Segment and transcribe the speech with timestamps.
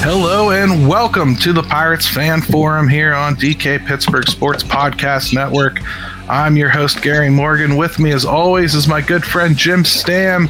[0.00, 5.80] Hello and welcome to the Pirates Fan Forum here on DK Pittsburgh Sports Podcast Network.
[6.28, 7.76] I'm your host, Gary Morgan.
[7.76, 10.48] With me, as always, is my good friend Jim Stamm,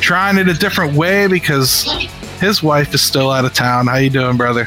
[0.00, 1.84] trying it a different way because
[2.40, 3.86] his wife is still out of town.
[3.86, 4.66] How you doing, brother?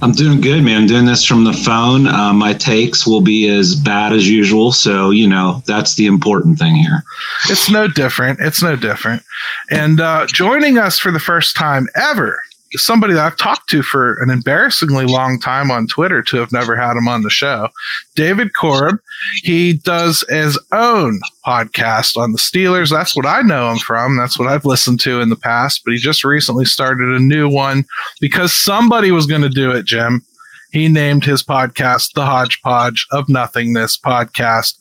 [0.00, 0.80] I'm doing good, man.
[0.82, 2.08] I'm doing this from the phone.
[2.08, 4.72] Uh, my takes will be as bad as usual.
[4.72, 7.04] So, you know, that's the important thing here.
[7.50, 8.40] It's no different.
[8.40, 9.22] It's no different.
[9.70, 12.42] And uh, joining us for the first time ever
[12.74, 16.76] somebody that I've talked to for an embarrassingly long time on Twitter to have never
[16.76, 17.68] had him on the show.
[18.14, 18.98] David Corob.
[19.42, 22.90] He does his own podcast on the Steelers.
[22.90, 24.16] That's what I know him from.
[24.16, 25.82] That's what I've listened to in the past.
[25.84, 27.84] But he just recently started a new one
[28.20, 30.24] because somebody was going to do it, Jim.
[30.72, 34.74] He named his podcast the Hodgepodge of Nothingness podcast.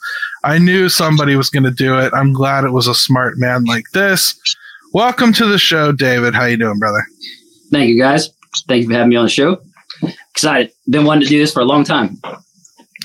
[0.43, 2.13] I knew somebody was going to do it.
[2.13, 4.39] I'm glad it was a smart man like this.
[4.93, 6.33] Welcome to the show, David.
[6.33, 7.05] How you doing, brother?
[7.71, 8.29] Thank you, guys.
[8.67, 9.61] Thank you for having me on the show.
[10.31, 10.71] Excited.
[10.89, 12.19] Been wanting to do this for a long time.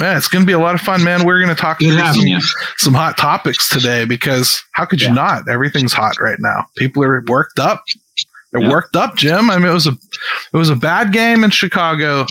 [0.00, 1.24] Yeah, it's going to be a lot of fun, man.
[1.24, 2.40] We're going to talk about some,
[2.76, 5.14] some, hot topics today because how could you yeah.
[5.14, 5.48] not?
[5.48, 6.66] Everything's hot right now.
[6.76, 7.82] People are worked up.
[8.52, 8.70] They're yeah.
[8.70, 9.48] worked up, Jim.
[9.50, 9.92] I mean, it was a
[10.52, 12.26] it was a bad game in Chicago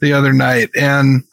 [0.00, 1.24] the other night, and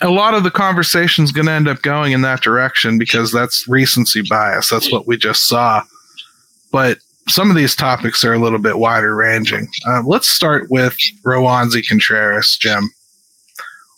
[0.00, 3.32] a lot of the conversation is going to end up going in that direction because
[3.32, 4.70] that's recency bias.
[4.70, 5.82] That's what we just saw.
[6.70, 9.68] But some of these topics are a little bit wider ranging.
[9.86, 12.90] Uh, let's start with Roansy Contreras, Jim.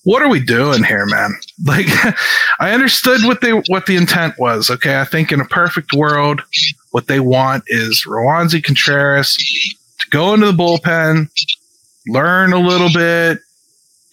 [0.04, 1.34] What are we doing here, man?
[1.66, 1.88] Like,
[2.58, 4.70] I understood what they what the intent was.
[4.70, 6.41] Okay, I think in a perfect world,
[6.91, 9.36] what they want is Roansy Contreras
[9.98, 11.28] to go into the bullpen,
[12.06, 13.41] learn a little bit,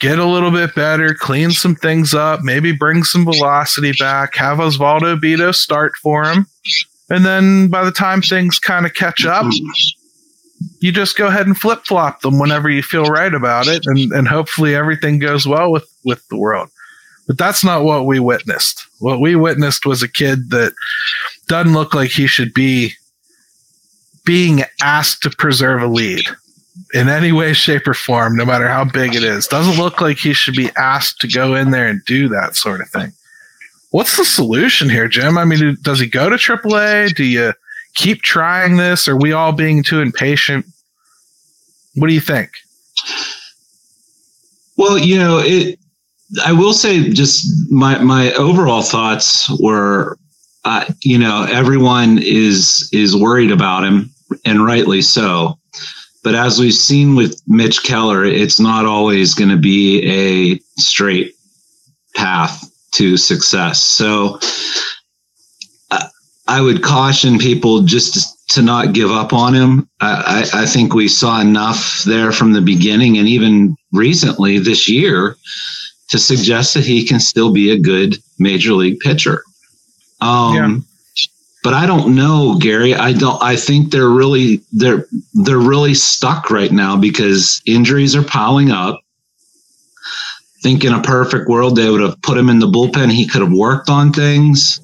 [0.02, 4.58] get a little bit better, clean some things up, maybe bring some velocity back, have
[4.58, 6.48] Osvaldo Bido start for him
[7.10, 9.46] and then by the time things kind of catch up,
[10.80, 14.12] you just go ahead and flip flop them whenever you feel right about it, and,
[14.12, 16.70] and hopefully everything goes well with, with the world.
[17.28, 18.86] But that's not what we witnessed.
[19.00, 20.74] What we witnessed was a kid that
[21.48, 22.94] doesn't look like he should be
[24.26, 26.26] being asked to preserve a lead
[26.94, 29.48] in any way, shape, or form, no matter how big it is.
[29.48, 32.82] Doesn't look like he should be asked to go in there and do that sort
[32.82, 33.12] of thing.
[33.92, 35.38] What's the solution here, Jim?
[35.38, 37.16] I mean, does he go to AAA?
[37.16, 37.54] Do you
[37.96, 39.08] keep trying this?
[39.08, 40.66] Are we all being too impatient?
[41.96, 42.52] What do you think?
[44.78, 45.80] Well, you know, it.
[46.46, 50.18] I will say, just my my overall thoughts were,
[50.66, 54.12] uh, you know, everyone is is worried about him,
[54.44, 55.58] and rightly so.
[56.24, 61.34] But as we've seen with Mitch Keller, it's not always going to be a straight
[62.16, 63.84] path to success.
[63.84, 64.40] So
[65.92, 66.08] uh,
[66.48, 69.90] I would caution people just to not give up on him.
[70.00, 75.36] I, I, think we saw enough there from the beginning and even recently this year
[76.10, 79.44] to suggest that he can still be a good major league pitcher.
[80.22, 80.78] Um, yeah.
[81.64, 82.96] But I don't know, Gary.
[82.96, 83.42] I don't.
[83.44, 89.02] I think they're really they're they're really stuck right now because injuries are piling up
[90.62, 93.12] think in a perfect world they would have put him in the bullpen.
[93.12, 94.80] He could have worked on things,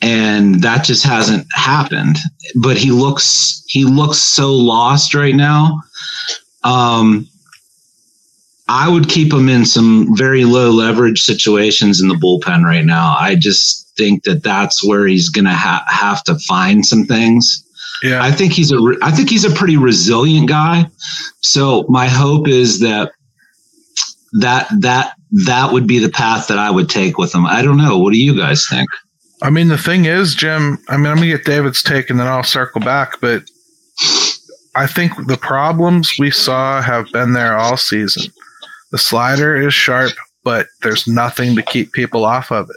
[0.00, 2.16] and that just hasn't happened.
[2.54, 5.80] But he looks he looks so lost right now.
[6.64, 7.28] Um,
[8.68, 13.16] I would keep him in some very low leverage situations in the bullpen right now.
[13.18, 17.64] I just think that that's where he's going to ha- have to find some things.
[18.02, 18.22] Yeah.
[18.22, 20.86] I think he's a re- I think he's a pretty resilient guy.
[21.40, 23.12] So my hope is that
[24.32, 27.46] that that that would be the path that I would take with them.
[27.46, 27.98] I don't know.
[27.98, 28.88] What do you guys think?
[29.42, 30.78] I mean, the thing is, Jim.
[30.88, 33.20] I mean, I'm gonna get David's take, and then I'll circle back.
[33.20, 33.44] But
[34.74, 38.32] I think the problems we saw have been there all season.
[38.92, 40.12] The slider is sharp,
[40.44, 42.76] but there's nothing to keep people off of it.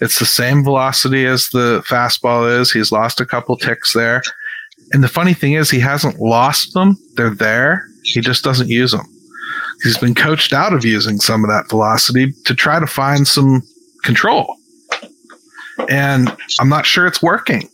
[0.00, 2.72] It's the same velocity as the fastball is.
[2.72, 4.22] He's lost a couple ticks there.
[4.92, 6.96] And the funny thing is, he hasn't lost them.
[7.14, 7.86] They're there.
[8.02, 9.06] He just doesn't use them.
[9.84, 13.62] He's been coached out of using some of that velocity to try to find some
[14.02, 14.56] control.
[15.90, 17.68] And I'm not sure it's working.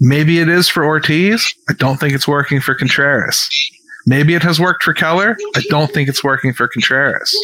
[0.00, 1.52] Maybe it is for Ortiz.
[1.68, 3.48] I don't think it's working for Contreras.
[4.06, 5.36] Maybe it has worked for Keller.
[5.56, 7.34] I don't think it's working for Contreras.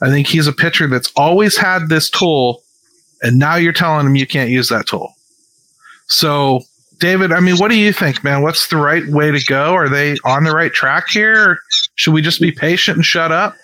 [0.00, 2.62] I think he's a pitcher that's always had this tool,
[3.20, 5.14] and now you're telling him you can't use that tool.
[6.06, 6.60] So,
[6.98, 8.42] David, I mean, what do you think, man?
[8.42, 9.74] What's the right way to go?
[9.74, 11.58] Are they on the right track here?
[11.98, 13.56] should we just be patient and shut up?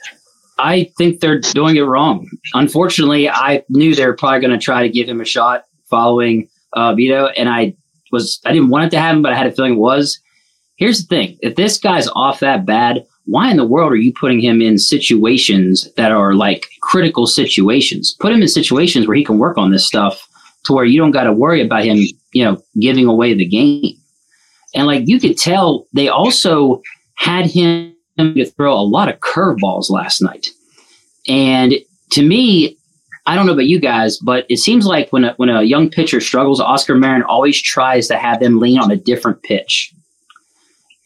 [0.58, 2.28] I think they're doing it wrong.
[2.52, 6.48] Unfortunately, I knew they were probably going to try to give him a shot following
[6.72, 7.74] uh, Bido, and I
[8.10, 10.20] was I didn't want it to happen, but I had a feeling it was.
[10.76, 14.12] Here's the thing: if this guy's off that bad, why in the world are you
[14.12, 18.16] putting him in situations that are like critical situations?
[18.18, 20.28] Put him in situations where he can work on this stuff
[20.64, 21.98] to where you don't got to worry about him,
[22.34, 23.96] you know, giving away the game.
[24.74, 26.82] And like you could tell, they also
[27.14, 30.48] had him to throw a lot of curveballs last night.
[31.26, 31.74] And
[32.10, 32.76] to me,
[33.26, 35.88] I don't know about you guys, but it seems like when a, when a young
[35.88, 39.94] pitcher struggles, Oscar Marin always tries to have them lean on a different pitch.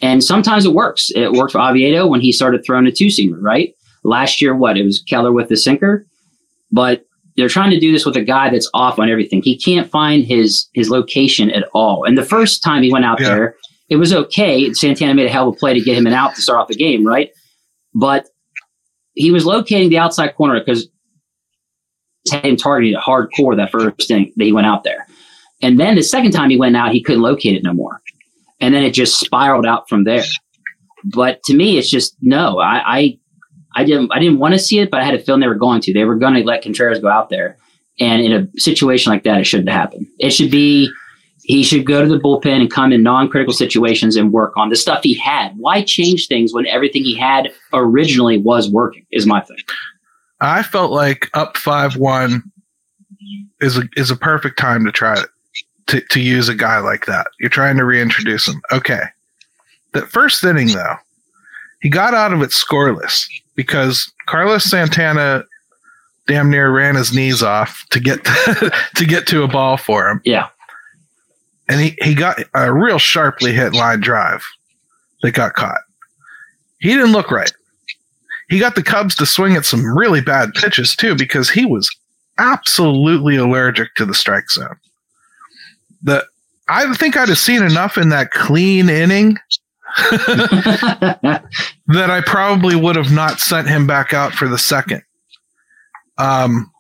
[0.01, 1.11] And sometimes it works.
[1.15, 3.75] It worked for Oviedo when he started throwing a two seamer, right?
[4.03, 4.77] Last year, what?
[4.77, 6.07] It was Keller with the sinker.
[6.73, 7.05] But
[7.39, 9.41] they're trying to do this with a guy that's off on everything.
[9.43, 12.05] He can't find his his location at all.
[12.05, 13.29] And the first time he went out yeah.
[13.29, 13.57] there,
[13.89, 14.73] it was okay.
[14.73, 16.67] Santana made a hell of a play to get him an out to start off
[16.67, 17.31] the game, right?
[17.95, 18.27] But
[19.15, 20.89] he was locating the outside corner because
[22.31, 25.07] had him targeted hardcore that first thing that he went out there.
[25.63, 28.01] And then the second time he went out, he couldn't locate it no more.
[28.61, 30.25] And then it just spiraled out from there.
[31.05, 32.59] But to me, it's just no.
[32.59, 33.19] I I,
[33.79, 35.55] I didn't I didn't want to see it, but I had a feeling they were
[35.55, 35.93] going to.
[35.93, 37.57] They were going to let Contreras go out there.
[38.01, 40.11] And in a situation like that, it shouldn't happen.
[40.19, 40.91] It should be
[41.45, 44.77] he should go to the bullpen and come in non-critical situations and work on the
[44.77, 45.53] stuff he had.
[45.57, 49.07] Why change things when everything he had originally was working?
[49.13, 49.59] Is my thing.
[50.41, 52.43] I felt like up five one
[53.61, 55.23] is a is a perfect time to try
[55.87, 57.29] to, to use a guy like that.
[57.39, 58.61] You're trying to reintroduce him.
[58.73, 59.03] Okay.
[59.93, 60.97] That first inning though,
[61.81, 65.45] he got out of it scoreless because Carlos Santana
[66.27, 70.09] damn near ran his knees off to get to, to get to a ball for
[70.09, 70.21] him.
[70.25, 70.49] Yeah
[71.69, 74.43] and he, he got a real sharply hit line drive
[75.23, 75.81] that got caught.
[76.81, 77.53] He didn't look right.
[78.49, 81.91] He got the Cubs to swing at some really bad pitches too because he was
[82.39, 84.77] absolutely allergic to the strike zone.
[86.03, 86.25] The
[86.71, 89.39] I think I'd have seen enough in that clean inning
[91.89, 95.03] that I probably would have not sent him back out for the second.
[96.19, 96.71] Um,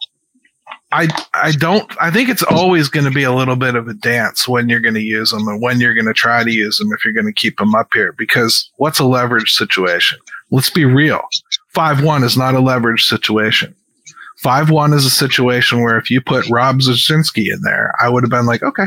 [0.90, 3.94] I I don't I think it's always going to be a little bit of a
[3.94, 6.78] dance when you're going to use them and when you're going to try to use
[6.78, 10.18] them if you're going to keep them up here because what's a leverage situation?
[10.50, 11.20] Let's be real.
[11.76, 13.74] 5-1 is not a leverage situation.
[14.42, 18.30] 5-1 is a situation where if you put Rob Zastryzny in there, I would have
[18.30, 18.86] been like, "Okay.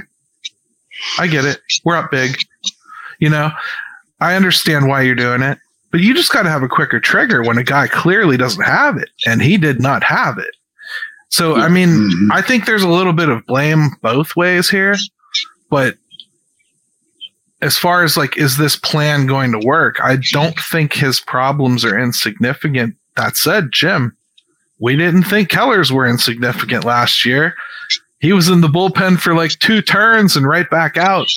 [1.20, 1.60] I get it.
[1.84, 2.38] We're up big."
[3.20, 3.52] You know,
[4.22, 5.58] I understand why you're doing it,
[5.92, 8.98] but you just got to have a quicker trigger when a guy clearly doesn't have
[8.98, 10.56] it and he did not have it
[11.32, 12.32] so, I mean, mm-hmm.
[12.34, 14.98] I think there's a little bit of blame both ways here,
[15.70, 15.96] but
[17.62, 19.98] as far as like, is this plan going to work?
[20.04, 22.96] I don't think his problems are insignificant.
[23.16, 24.16] That said, Jim,
[24.80, 27.56] we didn't think Keller's were insignificant last year.
[28.20, 31.28] He was in the bullpen for like two turns and right back out.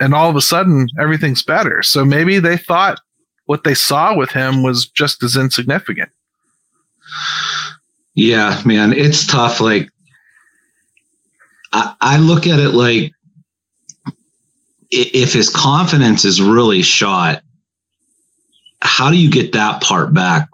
[0.00, 1.82] And all of a sudden, everything's better.
[1.82, 3.00] So maybe they thought
[3.46, 6.10] what they saw with him was just as insignificant.
[8.14, 9.60] Yeah, man, it's tough.
[9.60, 9.88] Like,
[11.72, 13.12] I, I look at it like
[14.90, 17.42] if his confidence is really shot,
[18.80, 20.48] how do you get that part back?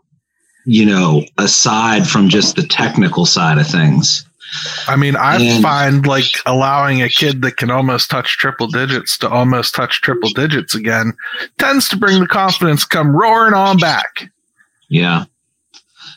[0.66, 4.26] You know, aside from just the technical side of things.
[4.86, 9.18] I mean, I and, find like allowing a kid that can almost touch triple digits
[9.18, 11.12] to almost touch triple digits again
[11.58, 14.30] tends to bring the confidence come roaring on back.
[14.88, 15.24] Yeah.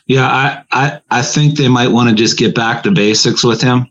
[0.06, 3.60] Yeah, I, I, I think they might want to just get back to basics with
[3.60, 3.88] him.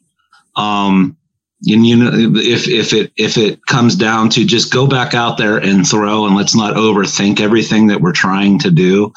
[0.55, 1.16] Um,
[1.65, 5.37] and you know, if if it if it comes down to just go back out
[5.37, 9.11] there and throw, and let's not overthink everything that we're trying to do.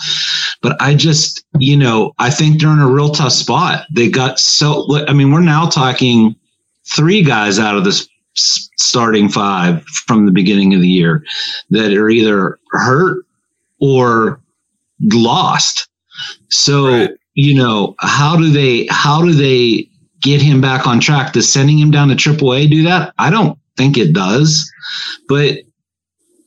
[0.63, 3.87] But I just, you know, I think they're in a real tough spot.
[3.95, 4.87] They got so.
[5.07, 6.35] I mean, we're now talking
[6.87, 11.23] three guys out of this starting five from the beginning of the year
[11.69, 13.27] that are either hurt
[13.81, 14.41] or
[15.01, 15.89] lost.
[16.49, 17.11] So, right.
[17.35, 19.90] you know, how do they how do they
[20.23, 21.33] get him back on track?
[21.33, 23.15] Does sending him down to AAA do that?
[23.19, 24.71] I don't think it does.
[25.29, 25.59] But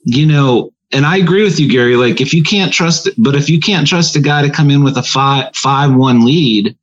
[0.03, 1.95] you know, and I agree with you, Gary.
[1.95, 4.83] Like if you can't trust but if you can't trust a guy to come in
[4.83, 6.77] with a five five one lead,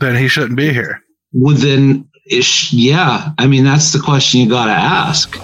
[0.00, 1.02] then he shouldn't be here.
[1.32, 2.08] Well, then,
[2.70, 3.32] yeah.
[3.38, 5.36] I mean, that's the question you got to ask.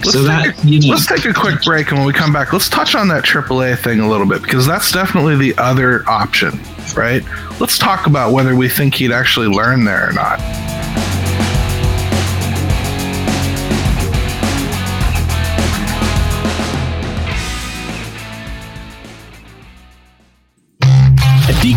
[0.00, 2.32] Let's so that a, you know, let's take a quick break, and when we come
[2.32, 6.08] back, let's touch on that AAA thing a little bit because that's definitely the other
[6.08, 6.58] option,
[6.96, 7.22] right?
[7.60, 10.40] Let's talk about whether we think he'd actually learn there or not.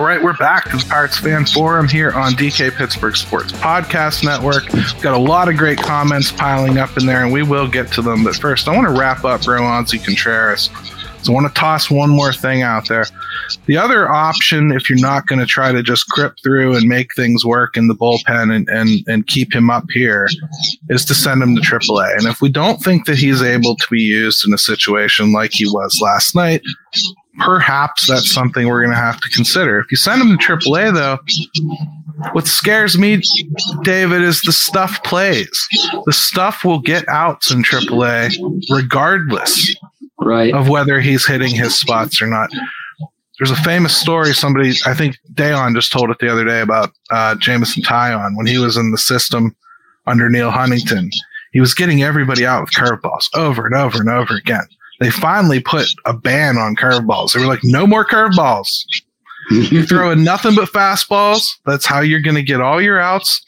[0.00, 4.72] We're back to the Pirates Fan Forum here on DK Pittsburgh Sports Podcast Network.
[4.72, 7.92] We've got a lot of great comments piling up in there, and we will get
[7.92, 8.24] to them.
[8.24, 10.68] But first, I want to wrap up Roansy Contreras.
[11.22, 13.04] So I want to toss one more thing out there.
[13.66, 17.14] The other option, if you're not going to try to just grip through and make
[17.14, 20.28] things work in the bullpen and, and, and keep him up here,
[20.88, 22.18] is to send him to AAA.
[22.18, 25.52] And if we don't think that he's able to be used in a situation like
[25.52, 26.62] he was last night,
[27.38, 29.78] perhaps that's something we're going to have to consider.
[29.78, 31.18] If you send him to AAA, though,
[32.32, 33.20] what scares me,
[33.82, 35.68] David, is the stuff plays.
[36.06, 38.36] The stuff will get outs in AAA
[38.70, 39.74] regardless
[40.20, 40.54] right.
[40.54, 42.50] of whether he's hitting his spots or not.
[43.38, 46.90] There's a famous story somebody, I think Dejan just told it the other day about
[47.10, 49.56] uh, Jameson Taillon when he was in the system
[50.06, 51.10] under Neal Huntington.
[51.52, 54.66] He was getting everybody out with curveballs over and over and over again
[55.04, 57.32] they finally put a ban on curveballs.
[57.32, 58.84] They were like, no more curveballs.
[59.50, 61.46] you're throwing nothing but fastballs.
[61.66, 63.42] That's how you're going to get all your outs.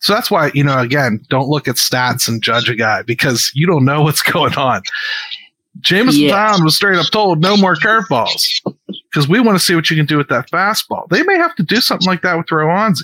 [0.00, 3.50] So that's why, you know, again, don't look at stats and judge a guy because
[3.54, 4.82] you don't know what's going on.
[5.80, 6.56] Jameson yeah.
[6.62, 8.60] was straight up told no more curveballs
[9.10, 11.08] because we want to see what you can do with that fastball.
[11.08, 13.02] They may have to do something like that with Roansy.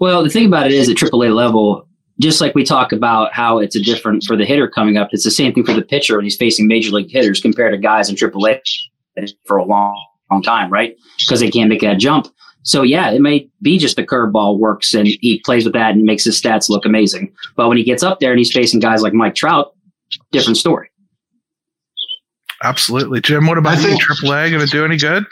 [0.00, 1.86] Well, the thing about it is at AAA level,
[2.22, 5.24] just like we talk about how it's a different for the hitter coming up, it's
[5.24, 8.08] the same thing for the pitcher when he's facing major league hitters compared to guys
[8.08, 8.60] in AAA
[9.44, 10.96] for a long, long time, right?
[11.18, 12.28] Because they can't make that jump.
[12.64, 16.04] So yeah, it may be just the curveball works and he plays with that and
[16.04, 17.32] makes his stats look amazing.
[17.56, 19.74] But when he gets up there and he's facing guys like Mike Trout,
[20.30, 20.88] different story.
[22.62, 23.46] Absolutely, Jim.
[23.46, 25.24] What about I think AAA going to do any good?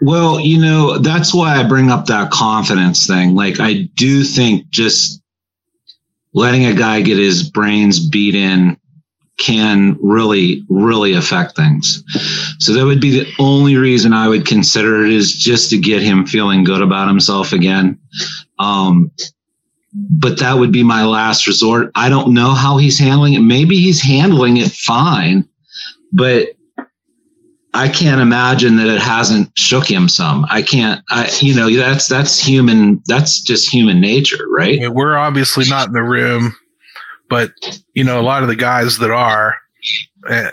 [0.00, 3.34] Well, you know, that's why I bring up that confidence thing.
[3.34, 5.19] Like, I do think just
[6.32, 8.76] letting a guy get his brains beat in
[9.38, 12.04] can really, really affect things.
[12.58, 16.02] So that would be the only reason I would consider it is just to get
[16.02, 17.98] him feeling good about himself again.
[18.58, 19.10] Um,
[19.92, 21.90] but that would be my last resort.
[21.94, 23.40] I don't know how he's handling it.
[23.40, 25.48] Maybe he's handling it fine,
[26.12, 26.50] but
[27.72, 30.44] I can't imagine that it hasn't shook him some.
[30.50, 33.00] I can't, I, you know, that's, that's human.
[33.06, 34.80] That's just human nature, right?
[34.80, 36.54] Mean, we're obviously not in the room,
[37.28, 37.52] but
[37.94, 39.54] you know, a lot of the guys that are,
[40.28, 40.50] uh,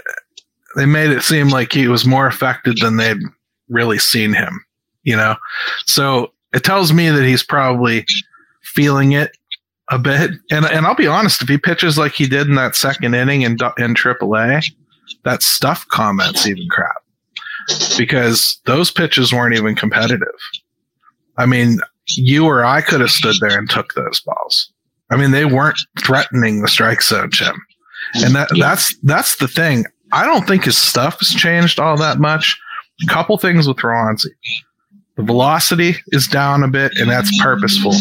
[0.75, 3.17] they made it seem like he was more affected than they'd
[3.67, 4.63] really seen him,
[5.03, 5.35] you know?
[5.87, 8.05] So it tells me that he's probably
[8.61, 9.35] feeling it
[9.89, 10.31] a bit.
[10.51, 13.41] And, and I'll be honest, if he pitches like he did in that second inning
[13.41, 14.71] in, in AAA,
[15.23, 16.96] that stuff comments even crap
[17.97, 20.27] because those pitches weren't even competitive.
[21.37, 21.79] I mean,
[22.15, 24.71] you or I could have stood there and took those balls.
[25.11, 27.55] I mean, they weren't threatening the strike zone, Jim.
[28.15, 29.85] And that that's that's the thing.
[30.11, 32.57] I don't think his stuff has changed all that much.
[33.03, 34.31] A couple things with Roansy.
[35.17, 37.93] The velocity is down a bit, and that's purposeful.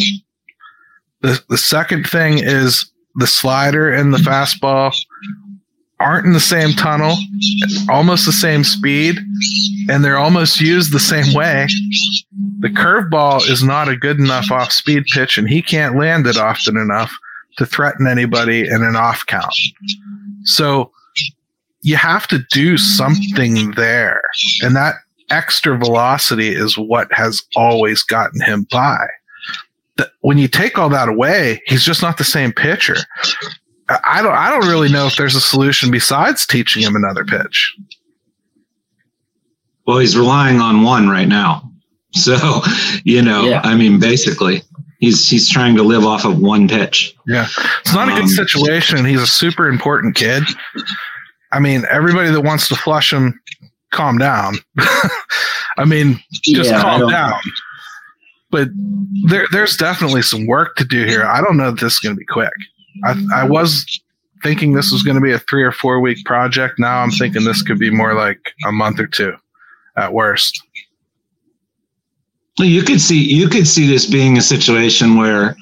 [1.22, 4.94] The the second thing is the slider and the fastball
[5.98, 7.16] aren't in the same tunnel,
[7.88, 9.18] almost the same speed,
[9.88, 11.66] and they're almost used the same way.
[12.60, 16.36] The curveball is not a good enough off speed pitch, and he can't land it
[16.36, 17.12] often enough
[17.56, 19.54] to threaten anybody in an off count.
[20.44, 20.92] So
[21.82, 24.20] you have to do something there.
[24.62, 24.96] And that
[25.30, 29.06] extra velocity is what has always gotten him by.
[30.20, 32.96] when you take all that away, he's just not the same pitcher.
[33.88, 37.76] I don't I don't really know if there's a solution besides teaching him another pitch.
[39.86, 41.62] Well, he's relying on one right now.
[42.12, 42.62] So,
[43.04, 43.60] you know, yeah.
[43.62, 44.62] I mean, basically,
[45.00, 47.14] he's he's trying to live off of one pitch.
[47.26, 47.46] Yeah,
[47.80, 49.04] it's not a good um, situation.
[49.04, 50.42] He's a super important kid.
[51.52, 53.38] I mean, everybody that wants to flush him,
[53.90, 54.54] calm down.
[54.78, 57.38] I mean, just yeah, calm down.
[58.50, 58.68] But
[59.28, 61.24] there, there's definitely some work to do here.
[61.24, 62.52] I don't know that this is going to be quick.
[63.04, 64.00] I, I was
[64.42, 66.78] thinking this was going to be a three or four week project.
[66.78, 69.34] Now I'm thinking this could be more like a month or two
[69.96, 70.62] at worst.
[72.58, 75.56] You could see you could see this being a situation where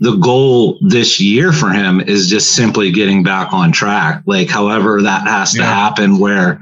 [0.00, 4.22] the goal this year for him is just simply getting back on track.
[4.26, 5.62] Like, however that has yeah.
[5.62, 6.60] to happen, where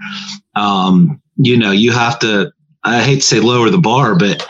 [0.54, 2.52] um, you know you have to.
[2.84, 4.46] I hate to say lower the bar, but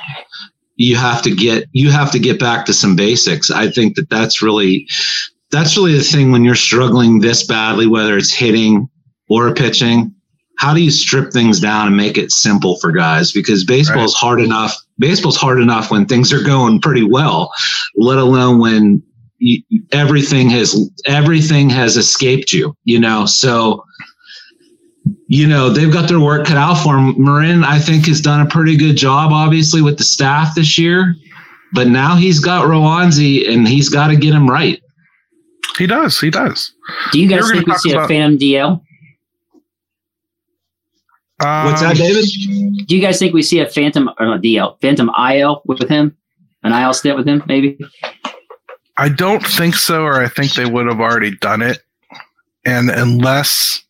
[0.83, 3.51] you have to get you have to get back to some basics.
[3.51, 4.87] I think that that's really
[5.51, 8.89] that's really the thing when you're struggling this badly, whether it's hitting
[9.29, 10.15] or pitching
[10.63, 13.33] how do you strip things down and make it simple for guys?
[13.33, 14.27] Because baseball is right.
[14.29, 14.77] hard enough.
[14.97, 17.53] Baseball's hard enough when things are going pretty well,
[17.97, 19.03] let alone when
[19.39, 19.61] you,
[19.91, 22.77] everything has everything has escaped you.
[22.85, 23.85] You know, so
[25.33, 27.15] you know they've got their work cut out for them.
[27.17, 31.15] Marin, I think, has done a pretty good job, obviously, with the staff this year.
[31.73, 34.79] But now he's got Roansy, and he's got to get him right.
[35.79, 36.21] He does.
[36.21, 36.75] He does.
[37.13, 38.83] Do you guys think we see about- a Phantom DL?
[41.41, 42.27] Um, What's that, David?
[42.87, 46.15] Do you guys think we see a Phantom or not DL, Phantom IL with him?
[46.63, 47.79] An IL stint with him, maybe?
[48.99, 51.79] I don't think so, or I think they would have already done it.
[52.67, 53.83] And unless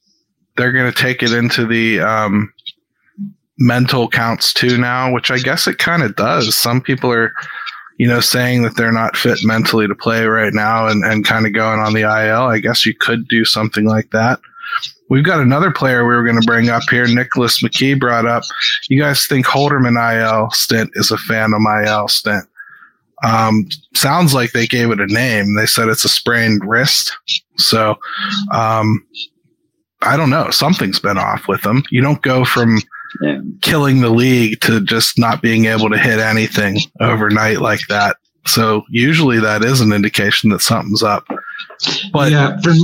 [0.56, 2.52] they're going to take it into the um,
[3.59, 6.57] mental counts too now, which I guess it kind of does.
[6.57, 7.33] Some people are,
[7.98, 11.46] you know, saying that they're not fit mentally to play right now and, and kind
[11.46, 12.42] of going on the IL.
[12.42, 14.40] I guess you could do something like that.
[15.09, 17.07] We've got another player we were going to bring up here.
[17.07, 18.44] Nicholas McKee brought up.
[18.88, 22.44] You guys think Holderman IL stint is a Phantom IL stint?
[23.22, 25.55] Um, sounds like they gave it a name.
[25.55, 27.16] They said it's a sprained wrist.
[27.59, 27.96] So,
[28.53, 29.07] um,
[30.02, 30.50] I don't know.
[30.50, 31.82] Something's been off with them.
[31.90, 32.78] You don't go from
[33.20, 33.40] yeah.
[33.60, 38.16] killing the league to just not being able to hit anything overnight like that.
[38.46, 41.26] So usually that is an indication that something's up.
[42.12, 42.74] But yeah, for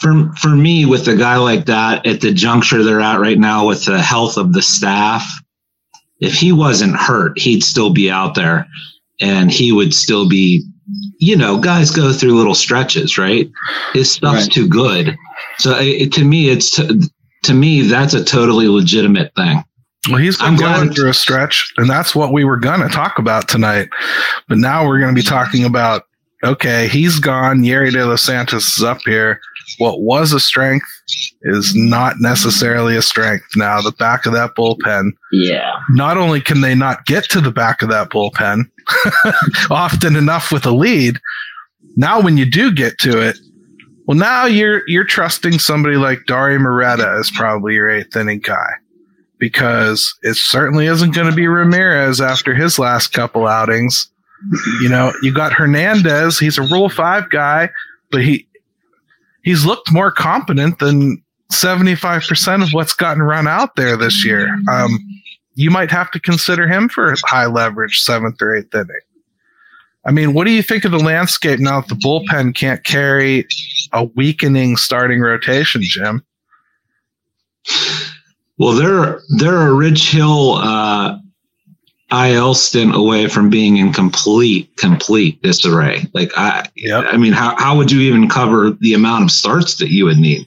[0.00, 3.66] for for me with a guy like that at the juncture they're at right now
[3.66, 5.26] with the health of the staff
[6.20, 8.66] if he wasn't hurt he'd still be out there
[9.20, 10.64] and he would still be
[11.18, 13.50] you know guys go through little stretches right
[13.92, 14.52] his stuff's right.
[14.52, 15.16] too good
[15.64, 17.10] so it, to me it's to,
[17.42, 19.62] to me that's a totally legitimate thing
[20.10, 22.90] well, he's been I'm going through a stretch, and that's what we were going to
[22.90, 23.88] talk about tonight.
[24.48, 26.02] But now we're going to be talking about
[26.44, 27.62] okay, he's gone.
[27.62, 29.40] Yerry De Los Santos is up here
[29.78, 30.86] what was a strength
[31.42, 33.80] is not necessarily a strength now.
[33.80, 35.12] The back of that bullpen.
[35.32, 35.72] Yeah.
[35.90, 38.64] Not only can they not get to the back of that bullpen
[39.70, 41.18] often enough with a lead,
[41.96, 43.36] now when you do get to it,
[44.06, 48.70] well, now you're you're trusting somebody like Dauri Moreta as probably your eighth inning guy.
[49.38, 54.08] Because it certainly isn't going to be Ramirez after his last couple outings.
[54.80, 57.68] You know, you got Hernandez, he's a rule five guy,
[58.10, 58.46] but he
[59.42, 64.56] he's looked more competent than 75% of what's gotten run out there this year.
[64.70, 64.98] Um,
[65.54, 69.00] you might have to consider him for high leverage seventh or eighth inning.
[70.06, 73.46] I mean, what do you think of the landscape now that the bullpen can't carry
[73.92, 76.22] a weakening starting rotation, Jim?
[78.58, 81.18] Well, they're they're a Rich Hill uh,
[82.12, 86.06] IL stint away from being in complete, complete disarray.
[86.12, 87.06] Like I, yep.
[87.08, 90.18] I mean, how, how would you even cover the amount of starts that you would
[90.18, 90.46] need?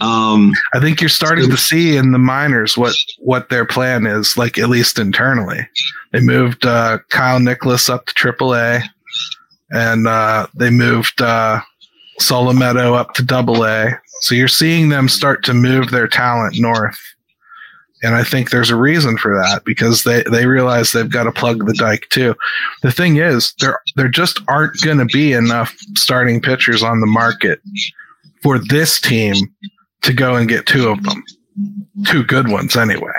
[0.00, 4.36] Um, I think you're starting to see in the minors what what their plan is,
[4.36, 5.68] like at least internally.
[6.12, 8.82] They moved uh, Kyle Nicolas up to AAA,
[9.70, 11.60] and uh, they moved uh,
[12.20, 13.90] Solometo up to Double A.
[14.22, 16.98] So you're seeing them start to move their talent north
[18.02, 21.32] and I think there's a reason for that because they, they realize they've got to
[21.32, 22.34] plug the dike too.
[22.82, 27.06] The thing is, there there just aren't going to be enough starting pitchers on the
[27.06, 27.60] market
[28.42, 29.34] for this team
[30.02, 31.22] to go and get two of them,
[32.06, 33.12] two good ones anyway.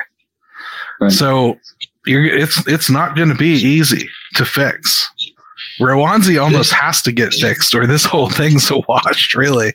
[1.00, 1.12] Right.
[1.12, 1.58] So
[2.06, 5.10] it's it's not going to be easy to fix.
[5.80, 9.34] Roansy almost has to get fixed, or this whole thing's a wash.
[9.36, 9.74] Really,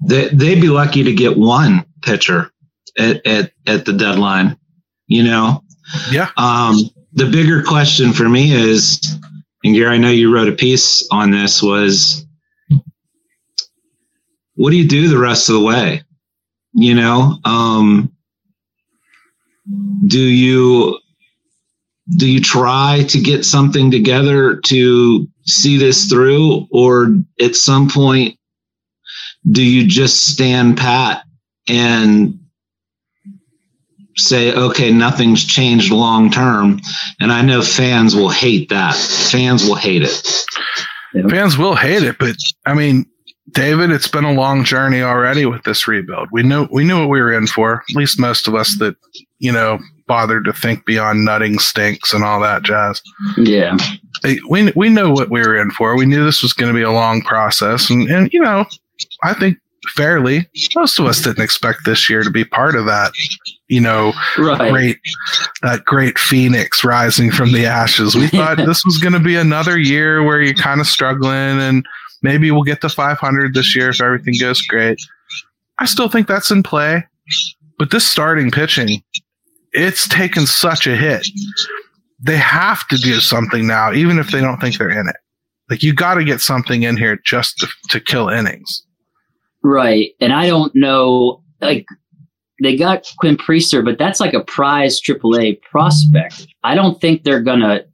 [0.00, 2.50] they they'd be lucky to get one pitcher
[2.98, 4.56] at at, at the deadline.
[5.06, 5.62] You know,
[6.10, 6.30] yeah.
[6.36, 6.76] Um,
[7.12, 9.18] the bigger question for me is,
[9.64, 11.62] and Gary, I know you wrote a piece on this.
[11.62, 12.21] Was
[14.62, 16.04] what do you do the rest of the way?
[16.72, 18.12] You know, um,
[20.06, 21.00] do you
[22.16, 28.38] do you try to get something together to see this through, or at some point,
[29.50, 31.24] do you just stand pat
[31.68, 32.38] and
[34.16, 36.78] say, okay, nothing's changed long term.
[37.18, 38.94] And I know fans will hate that.
[38.94, 40.44] Fans will hate it.
[41.30, 43.06] Fans will hate it, but I mean,
[43.52, 46.28] David, it's been a long journey already with this rebuild.
[46.32, 47.82] We knew we knew what we were in for.
[47.88, 48.96] At least most of us that
[49.38, 53.02] you know bothered to think beyond nutting stinks and all that jazz.
[53.36, 53.76] Yeah,
[54.48, 55.96] we we know what we were in for.
[55.96, 58.64] We knew this was going to be a long process, and and you know,
[59.22, 63.12] I think fairly, most of us didn't expect this year to be part of that.
[63.68, 64.70] You know, right.
[64.70, 64.98] great
[65.62, 68.14] that great phoenix rising from the ashes.
[68.14, 71.86] We thought this was going to be another year where you're kind of struggling, and
[72.22, 75.00] maybe we'll get to 500 this year if everything goes great.
[75.78, 77.04] I still think that's in play,
[77.78, 79.02] but this starting pitching,
[79.72, 81.26] it's taken such a hit.
[82.20, 85.16] They have to do something now, even if they don't think they're in it.
[85.70, 88.84] Like you got to get something in here just to, to kill innings.
[89.64, 90.10] Right.
[90.20, 91.86] And I don't know, like,
[92.62, 96.46] they got Quinn Priester, but that's like a prize AAA prospect.
[96.62, 97.84] I don't think they're to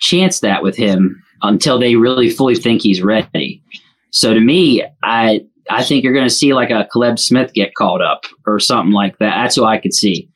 [0.00, 3.62] chance that with him until they really fully think he's ready.
[4.10, 7.74] So to me, I I think you're going to see like a Caleb Smith get
[7.74, 9.36] called up or something like that.
[9.36, 10.28] That's who I could see.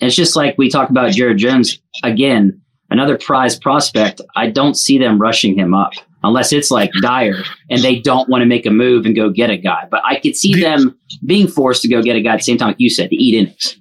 [0.00, 4.20] It's just like we talk about Jared Jones again, another prize prospect.
[4.36, 5.92] I don't see them rushing him up
[6.22, 9.50] unless it's like dire and they don't want to make a move and go get
[9.50, 9.86] a guy.
[9.90, 12.42] But I could see the, them being forced to go get a guy at the
[12.42, 13.76] same time, like you said, to eat innings.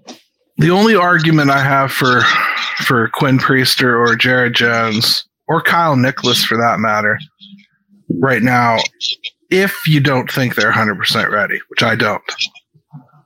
[0.58, 2.22] The only argument I have for
[2.86, 7.20] for Quinn Priester or Jared Jones or Kyle Nicolas for that matter
[8.20, 8.78] right now,
[9.50, 12.24] if you don't think they're 100% ready, which I don't.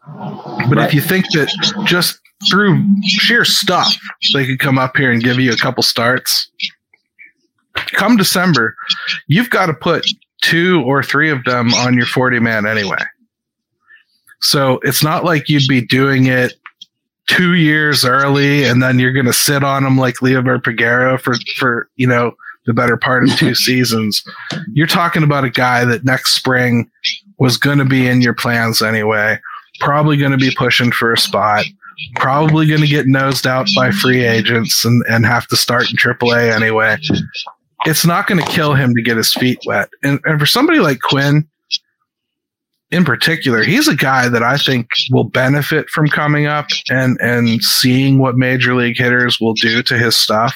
[0.05, 0.87] But right.
[0.87, 1.49] if you think that
[1.85, 3.95] just through sheer stuff,
[4.33, 6.49] they could come up here and give you a couple starts,
[7.93, 8.75] come December,
[9.27, 10.05] you've got to put
[10.41, 13.03] two or three of them on your 40 man anyway.
[14.41, 16.53] So it's not like you'd be doing it
[17.29, 21.35] two years early and then you're going to sit on them like Liover Peguero for,
[21.57, 22.31] for, you know,
[22.65, 24.23] the better part of two seasons.
[24.73, 26.89] You're talking about a guy that next spring
[27.37, 29.39] was going to be in your plans anyway,
[29.79, 31.65] probably going to be pushing for a spot,
[32.15, 35.97] probably going to get nosed out by free agents and, and have to start in
[35.97, 36.97] AAA anyway
[37.85, 39.89] it's not going to kill him to get his feet wet.
[40.03, 41.47] And, and for somebody like Quinn,
[42.91, 47.61] in particular, he's a guy that I think will benefit from coming up and and
[47.61, 50.55] seeing what major league hitters will do to his stuff.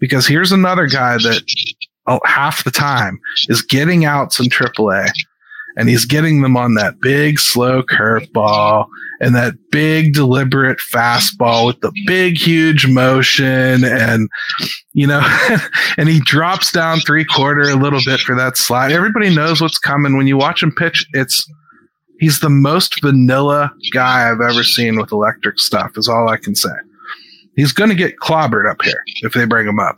[0.00, 1.42] Because here's another guy that
[2.06, 5.10] oh, half the time is getting outs in AAA
[5.78, 8.88] and he's getting them on that big slow curveball
[9.20, 14.28] and that big deliberate fastball with the big huge motion and
[14.92, 15.22] you know
[15.96, 18.92] and he drops down three quarter a little bit for that slide.
[18.92, 20.16] Everybody knows what's coming.
[20.16, 21.48] When you watch him pitch it's
[22.18, 26.54] he's the most vanilla guy i've ever seen with electric stuff is all i can
[26.54, 26.68] say.
[27.54, 29.96] He's going to get clobbered up here if they bring him up.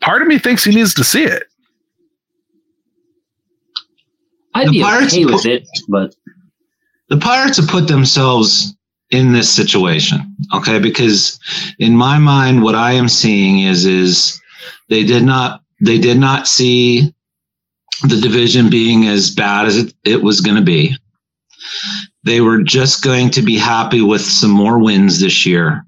[0.00, 1.44] Part of me thinks he needs to see it
[4.54, 6.14] I'd the be Pirates okay with it, but
[7.08, 8.74] the Pirates have put themselves
[9.10, 10.78] in this situation, okay?
[10.78, 11.38] Because
[11.78, 14.40] in my mind, what I am seeing is is
[14.88, 17.14] they did not they did not see
[18.02, 20.94] the division being as bad as it, it was going to be.
[22.24, 25.84] They were just going to be happy with some more wins this year.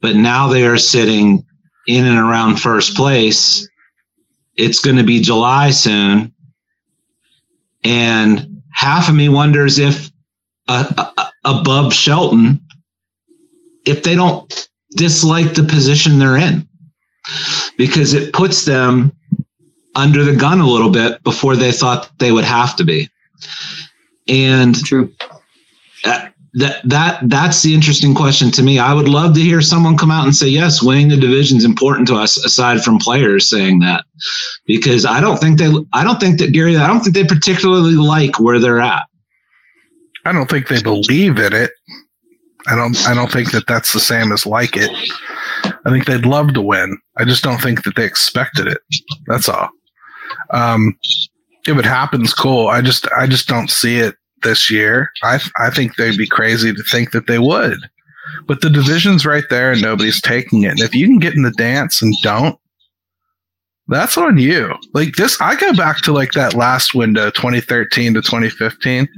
[0.00, 1.44] But now they are sitting
[1.86, 3.68] in and around first place.
[4.56, 6.32] It's going to be July soon
[7.84, 10.10] and half of me wonders if
[10.68, 12.60] uh, uh, above Shelton,
[13.84, 16.68] if they don't dislike the position they're in,
[17.76, 19.12] because it puts them
[19.94, 23.08] under the gun a little bit before they thought they would have to be.
[24.28, 25.12] And true.
[26.04, 28.78] Uh, that that that's the interesting question to me.
[28.78, 31.64] I would love to hear someone come out and say, "Yes, winning the division is
[31.64, 34.04] important to us." Aside from players saying that,
[34.66, 37.94] because I don't think they, I don't think that Gary, I don't think they particularly
[37.94, 39.06] like where they're at.
[40.26, 41.70] I don't think they believe in it.
[42.66, 42.96] I don't.
[43.08, 44.90] I don't think that that's the same as like it.
[45.64, 46.98] I think they'd love to win.
[47.16, 48.78] I just don't think that they expected it.
[49.26, 49.70] That's all.
[50.50, 50.98] Um,
[51.66, 52.68] if it happens, cool.
[52.68, 55.10] I just I just don't see it this year.
[55.22, 57.78] I I think they'd be crazy to think that they would.
[58.46, 60.72] But the division's right there and nobody's taking it.
[60.72, 62.58] And if you can get in the dance and don't,
[63.88, 64.74] that's on you.
[64.94, 69.08] Like this, I go back to like that last window, 2013 to 2015.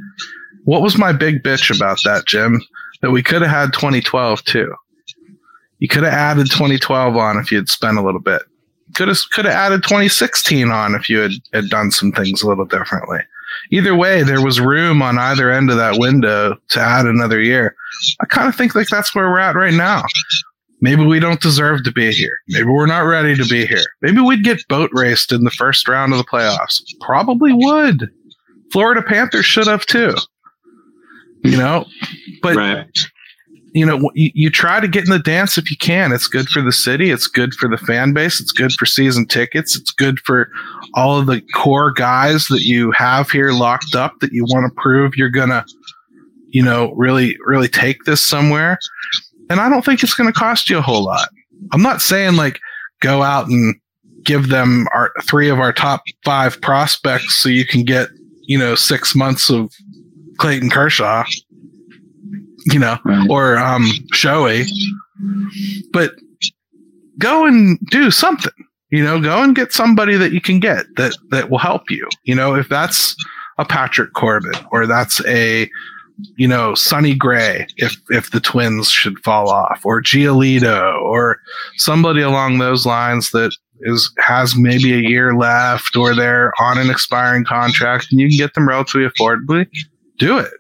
[0.65, 2.61] What was my big bitch about that, Jim?
[3.03, 4.75] That we could have had 2012 too.
[5.79, 8.43] You could have added 2012 on if you had spent a little bit.
[8.95, 12.49] Could have could have added 2016 on if you had, had done some things a
[12.49, 13.21] little differently.
[13.71, 17.75] Either way, there was room on either end of that window to add another year.
[18.21, 20.03] I kind of think like that's where we're at right now.
[20.81, 22.41] Maybe we don't deserve to be here.
[22.49, 23.85] Maybe we're not ready to be here.
[24.03, 26.83] Maybe we'd get boat raced in the first round of the playoffs.
[27.01, 28.11] Probably would.
[28.71, 30.15] Florida Panthers should have too.
[31.43, 31.87] You know,
[32.43, 32.87] but right
[33.75, 36.13] you know, you, you, try to get in the dance if you can.
[36.13, 37.11] It's good for the city.
[37.11, 38.41] It's good for the fan base.
[38.41, 39.77] It's good for season tickets.
[39.77, 40.49] It's good for
[40.95, 44.81] all of the core guys that you have here locked up that you want to
[44.81, 45.65] prove you're going to,
[46.51, 48.79] you know, really, really take this somewhere.
[49.51, 51.29] And I don't think it's going to cost you a whole lot.
[51.73, 52.61] I'm not saying like
[53.01, 53.75] go out and
[54.23, 58.09] give them our three of our top five prospects so you can get,
[58.43, 59.73] you know, six months of
[60.39, 61.25] Clayton Kershaw
[62.65, 63.29] you know, right.
[63.31, 64.65] or um, showy.
[65.93, 66.13] But
[67.19, 68.53] go and do something.
[68.91, 72.09] You know, go and get somebody that you can get that that will help you.
[72.25, 73.17] You know, if that's
[73.59, 75.69] a Patrick Corbin or that's a
[76.37, 81.41] you know Sonny Gray if if the Twins should fall off or Giolito or
[81.77, 86.91] somebody along those lines that is has maybe a year left or they're on an
[86.91, 89.67] expiring contract and you can get them relatively affordably,
[90.19, 90.53] do it.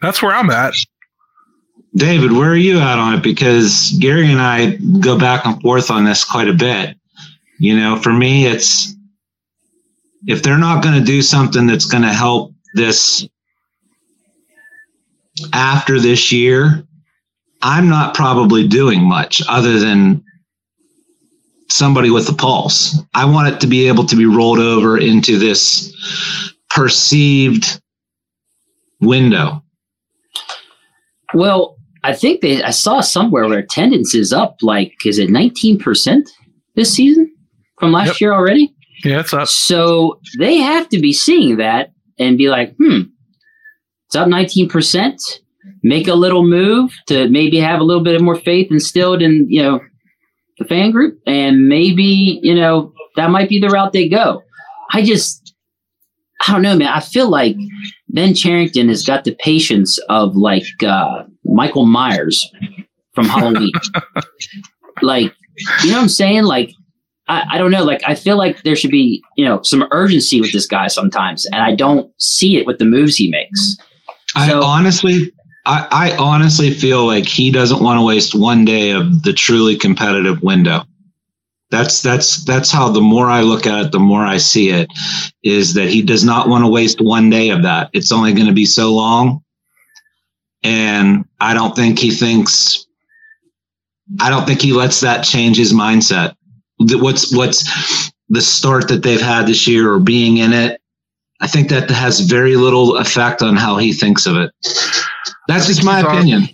[0.00, 0.74] That's where I'm at.
[1.94, 3.22] David, where are you at on it?
[3.22, 6.96] Because Gary and I go back and forth on this quite a bit.
[7.58, 8.94] You know, for me, it's
[10.26, 13.26] if they're not going to do something that's going to help this
[15.52, 16.84] after this year,
[17.62, 20.24] I'm not probably doing much other than
[21.68, 22.98] somebody with a pulse.
[23.14, 25.92] I want it to be able to be rolled over into this
[26.70, 27.80] perceived
[29.00, 29.62] window.
[31.34, 36.22] Well, I think they I saw somewhere where attendance is up like is it 19%
[36.74, 37.32] this season
[37.78, 38.20] from last yep.
[38.20, 38.74] year already?
[39.04, 39.48] Yeah, it's up.
[39.48, 43.02] So they have to be seeing that and be like, hmm,
[44.06, 45.20] it's up 19%.
[45.82, 49.46] Make a little move to maybe have a little bit of more faith instilled in,
[49.48, 49.80] you know,
[50.58, 51.20] the fan group.
[51.26, 54.42] And maybe, you know, that might be the route they go.
[54.92, 55.54] I just,
[56.46, 56.88] I don't know, man.
[56.88, 57.56] I feel like
[58.10, 62.50] Ben Cherington has got the patience of like uh, Michael Myers
[63.14, 63.72] from Halloween.
[65.02, 65.34] like,
[65.82, 66.44] you know what I'm saying?
[66.44, 66.72] Like,
[67.28, 67.84] I, I don't know.
[67.84, 71.44] Like, I feel like there should be, you know, some urgency with this guy sometimes,
[71.46, 73.76] and I don't see it with the moves he makes.
[74.34, 75.32] So, I honestly,
[75.66, 79.76] I, I honestly feel like he doesn't want to waste one day of the truly
[79.76, 80.84] competitive window
[81.70, 84.90] that's that's that's how the more i look at it the more i see it
[85.42, 87.90] is that he does not want to waste one day of that.
[87.92, 89.42] It's only going to be so long.
[90.62, 92.86] And i don't think he thinks
[94.20, 96.34] i don't think he lets that change his mindset.
[96.78, 100.80] What's what's the start that they've had this year or being in it
[101.40, 104.50] i think that has very little effect on how he thinks of it.
[105.48, 106.48] That's just my opinion.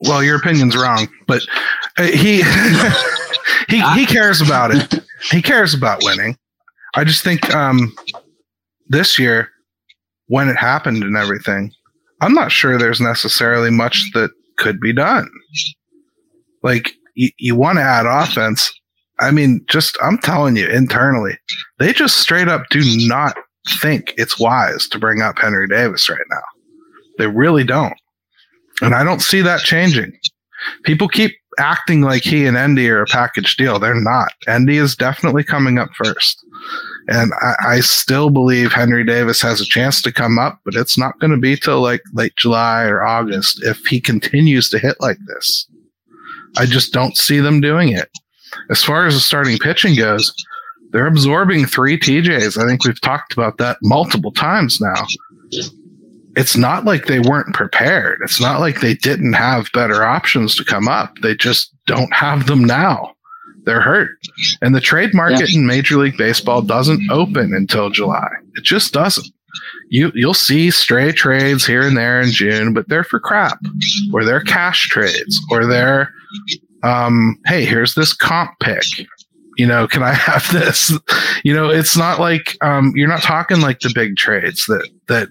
[0.00, 1.42] well your opinion's wrong but
[1.98, 2.08] uh,
[3.74, 5.04] he he he cares about it.
[5.30, 6.36] he cares about winning.
[6.94, 7.94] I just think um,
[8.88, 9.50] this year,
[10.26, 11.72] when it happened and everything,
[12.20, 15.28] I'm not sure there's necessarily much that could be done.
[16.62, 18.72] Like you, you want to add offense.
[19.20, 21.38] I mean, just I'm telling you, internally,
[21.78, 23.36] they just straight up do not
[23.80, 26.42] think it's wise to bring up Henry Davis right now.
[27.18, 27.94] They really don't.
[28.80, 30.12] And I don't see that changing.
[30.84, 33.78] People keep acting like he and Endy are a package deal.
[33.78, 34.32] They're not.
[34.46, 36.44] Endy is definitely coming up first.
[37.08, 40.96] And I, I, still believe Henry Davis has a chance to come up, but it's
[40.96, 44.96] not going to be till like late July or August if he continues to hit
[45.00, 45.68] like this.
[46.56, 48.08] I just don't see them doing it.
[48.70, 50.32] As far as the starting pitching goes,
[50.92, 52.62] they're absorbing three TJs.
[52.62, 55.06] I think we've talked about that multiple times now
[56.36, 58.20] it's not like they weren't prepared.
[58.22, 61.18] It's not like they didn't have better options to come up.
[61.22, 63.14] They just don't have them now.
[63.64, 64.18] They're hurt.
[64.60, 65.58] And the trade market yeah.
[65.58, 68.28] in Major League Baseball doesn't open until July.
[68.54, 69.26] It just doesn't.
[69.88, 73.58] You you'll see stray trades here and there in June, but they're for crap.
[74.12, 76.12] Or they're cash trades, or they're
[76.82, 78.84] um, hey, here's this comp pick.
[79.56, 80.92] You know, can I have this?
[81.44, 85.28] You know, it's not like um, you're not talking like the big trades that that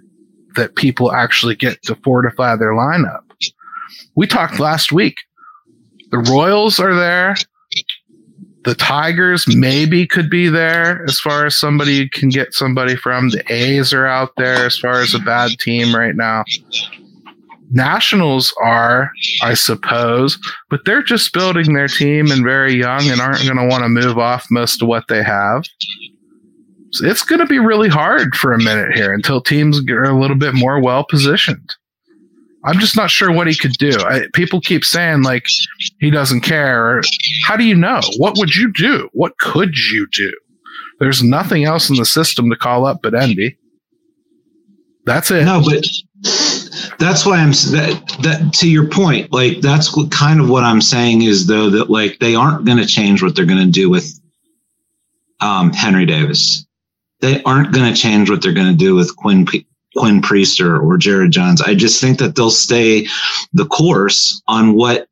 [0.56, 3.22] that people actually get to fortify their lineup.
[4.16, 5.16] We talked last week.
[6.12, 7.36] The Royals are there.
[8.64, 13.30] The Tigers maybe could be there as far as somebody can get somebody from.
[13.30, 16.46] The A's are out there as far as a bad team right now.
[17.72, 19.12] Nationals are,
[19.42, 20.38] I suppose,
[20.70, 23.90] but they're just building their team and very young and aren't going to want to
[23.90, 25.64] move off most of what they have.
[27.02, 30.38] It's going to be really hard for a minute here until teams are a little
[30.38, 31.74] bit more well positioned.
[32.66, 33.98] I'm just not sure what he could do.
[34.00, 35.46] I, people keep saying like
[36.00, 37.02] he doesn't care.
[37.46, 38.00] How do you know?
[38.18, 39.10] What would you do?
[39.14, 40.32] What could you do?
[41.00, 43.58] There's nothing else in the system to call up but Endy.
[45.06, 45.44] That's it.
[45.44, 45.86] No, but
[46.98, 49.34] that's why I'm that that to your point.
[49.34, 52.78] Like that's what, kind of what I'm saying is though that like they aren't going
[52.78, 54.18] to change what they're going to do with
[55.42, 56.66] um, Henry Davis.
[57.24, 60.84] They aren't going to change what they're going to do with Quinn P- Quinn Priester
[60.84, 61.62] or Jared Jones.
[61.62, 63.08] I just think that they'll stay
[63.54, 65.08] the course on what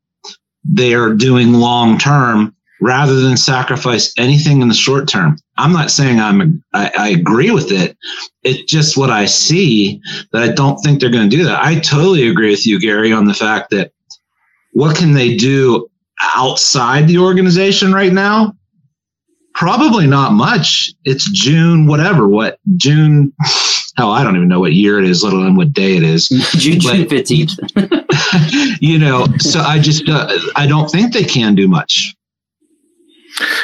[0.62, 5.38] they are doing long term rather than sacrifice anything in the short term.
[5.56, 7.96] I'm not saying I'm I, I agree with it.
[8.42, 9.98] It's just what I see
[10.32, 11.64] that I don't think they're going to do that.
[11.64, 13.92] I totally agree with you, Gary, on the fact that
[14.72, 15.88] what can they do
[16.20, 18.54] outside the organization right now?
[19.62, 20.90] Probably not much.
[21.04, 22.26] It's June, whatever.
[22.26, 23.32] What June?
[23.96, 26.26] Hell, I don't even know what year it is, let alone what day it is.
[26.56, 27.52] June fifteenth.
[28.80, 32.12] you know, so I just uh, I don't think they can do much.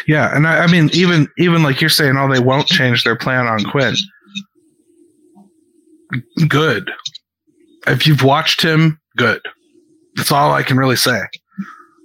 [0.06, 3.16] Yeah, and I, I, mean, even even like you're saying, oh, they won't change their
[3.16, 3.96] plan on Quinn.
[6.46, 6.92] Good.
[7.88, 9.40] If you've watched him, good.
[10.14, 11.22] That's all I can really say.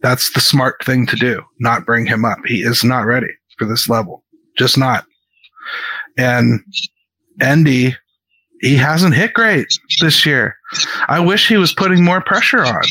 [0.01, 1.43] That's the smart thing to do.
[1.59, 2.39] Not bring him up.
[2.47, 3.29] He is not ready
[3.65, 4.23] this level.
[4.57, 5.05] Just not.
[6.17, 6.59] And
[7.41, 7.95] Endy,
[8.61, 9.67] he hasn't hit great
[10.01, 10.55] this year.
[11.07, 12.81] I wish he was putting more pressure on.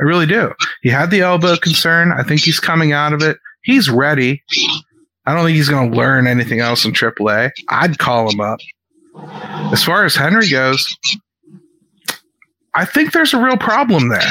[0.00, 0.52] I really do.
[0.82, 2.12] He had the elbow concern.
[2.12, 4.42] I think he's coming out of it he's ready.
[5.26, 7.50] I don't think he's going to learn anything else in AAA.
[7.68, 8.60] I'd call him up.
[9.72, 10.96] As far as Henry goes,
[12.74, 14.30] I think there's a real problem there.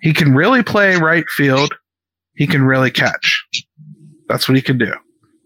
[0.00, 1.74] He can really play right field.
[2.34, 3.44] He can really catch.
[4.28, 4.92] That's what he can do.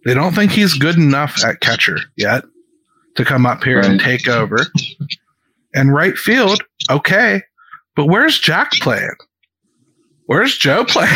[0.04, 2.44] They don't think he's good enough at catcher yet
[3.16, 3.90] to come up here right.
[3.90, 4.58] and take over.
[5.74, 7.42] And right field, okay.
[7.96, 9.16] But where's Jack playing?
[10.26, 11.10] Where's Joe playing?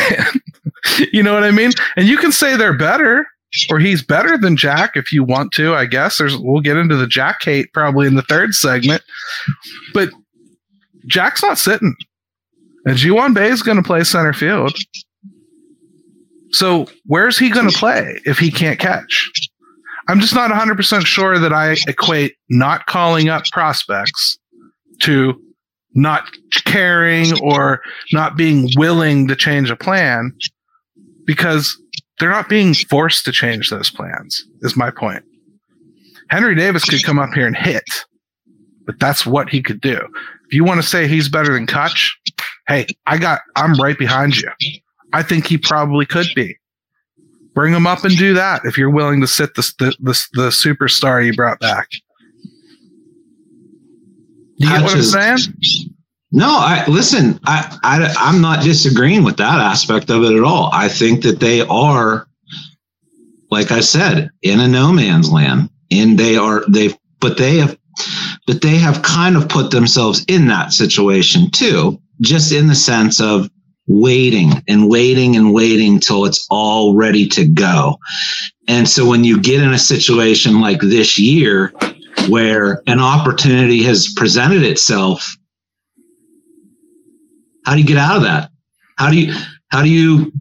[1.13, 1.71] you know what I mean?
[1.97, 3.27] And you can say they're better
[3.71, 6.19] or he's better than Jack if you want to, I guess.
[6.19, 9.03] There's we'll get into the Jack hate probably in the third segment.
[9.95, 10.11] But
[11.07, 11.95] Jack's not sitting.
[12.85, 14.77] And Ji-hwan Bae is going to play center field.
[16.53, 19.31] So where's he going to play if he can't catch?
[20.09, 24.39] I'm just not 100% sure that I equate not calling up prospects
[25.01, 25.41] to
[25.95, 26.25] not
[26.65, 27.81] caring or
[28.13, 30.33] not being willing to change a plan
[31.25, 31.81] because
[32.19, 35.25] they're not being forced to change those plans, is my point.
[36.31, 37.85] Henry Davis could come up here and hit,
[38.87, 39.97] but that's what he could do.
[40.47, 42.11] If you want to say he's better than Kutch,
[42.69, 44.51] hey, I got I'm right behind you.
[45.13, 46.57] I think he probably could be.
[47.55, 50.49] Bring him up and do that if you're willing to sit the the, the, the
[50.49, 51.89] superstar you brought back.
[54.57, 55.39] You get what I'm saying?
[56.31, 57.39] No, I listen.
[57.45, 60.71] I, I I'm not disagreeing with that aspect of it at all.
[60.73, 62.27] I think that they are,
[63.51, 67.77] like I said, in a no man's land, and they are they, but they have,
[68.47, 73.21] but they have kind of put themselves in that situation too, just in the sense
[73.21, 73.51] of
[73.87, 77.99] waiting and waiting and waiting till it's all ready to go.
[78.69, 81.73] And so when you get in a situation like this year,
[82.29, 85.37] where an opportunity has presented itself
[87.65, 88.51] how do you get out of that?
[88.99, 89.35] How do you
[89.69, 90.33] how do you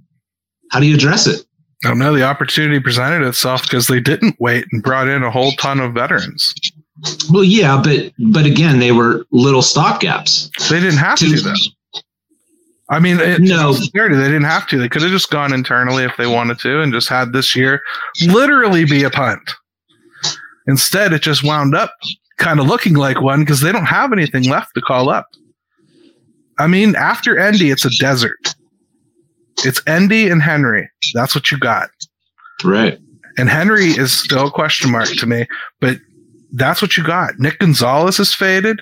[0.72, 1.46] how do you address it?
[1.84, 2.16] I don't know.
[2.16, 5.94] The opportunity presented itself because they didn't wait and brought in a whole ton of
[5.94, 6.54] veterans.
[7.32, 10.52] Well, yeah, but but again, they were little stopgaps.
[10.70, 11.70] They didn't have to, to do that.
[12.92, 14.78] I mean, it, no, they didn't have to.
[14.78, 17.82] They could have just gone internally if they wanted to, and just had this year
[18.28, 19.50] literally be a punt.
[20.68, 21.94] Instead, it just wound up
[22.38, 25.26] kind of looking like one because they don't have anything left to call up.
[26.60, 28.56] I mean, after Endy, it's a desert.
[29.60, 30.90] It's Endy and Henry.
[31.14, 31.90] That's what you got.
[32.64, 33.00] Right.
[33.38, 35.48] And Henry is still a question mark to me,
[35.80, 35.98] but
[36.52, 37.40] that's what you got.
[37.40, 38.82] Nick Gonzalez is faded.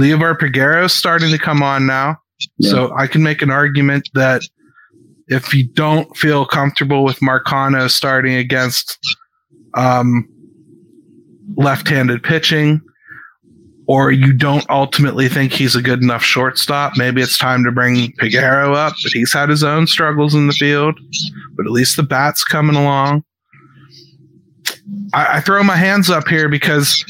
[0.00, 2.16] Liover Peguero is starting to come on now.
[2.60, 4.42] So I can make an argument that
[5.28, 8.98] if you don't feel comfortable with Marcano starting against
[9.74, 10.28] um,
[11.56, 12.80] left-handed pitching,
[13.86, 18.12] or you don't ultimately think he's a good enough shortstop, maybe it's time to bring
[18.20, 18.94] Peguero up.
[19.02, 20.98] But he's had his own struggles in the field.
[21.56, 23.24] But at least the bat's coming along.
[25.14, 27.02] I, I throw my hands up here because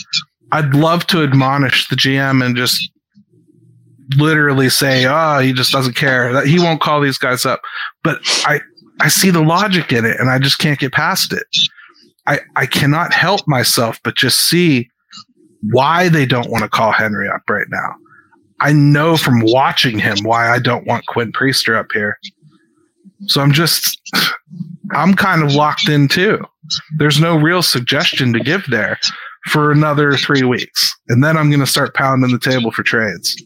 [0.53, 2.91] I'd love to admonish the GM and just
[4.17, 6.33] literally say, "Oh, he just doesn't care.
[6.33, 7.61] That he won't call these guys up."
[8.03, 8.61] But I
[9.01, 11.47] I see the logic in it, and I just can't get past it.
[12.27, 14.91] I I cannot help myself but just see
[15.71, 17.95] why they don't want to call Henry up right now.
[18.61, 22.19] I know from watching him why I don't want Quinn Priester up here.
[23.27, 24.01] So I'm just
[24.93, 26.41] I'm kind of locked in too.
[26.99, 28.99] There's no real suggestion to give there
[29.47, 30.95] for another three weeks.
[31.09, 33.37] And then I'm going to start pounding the table for trades.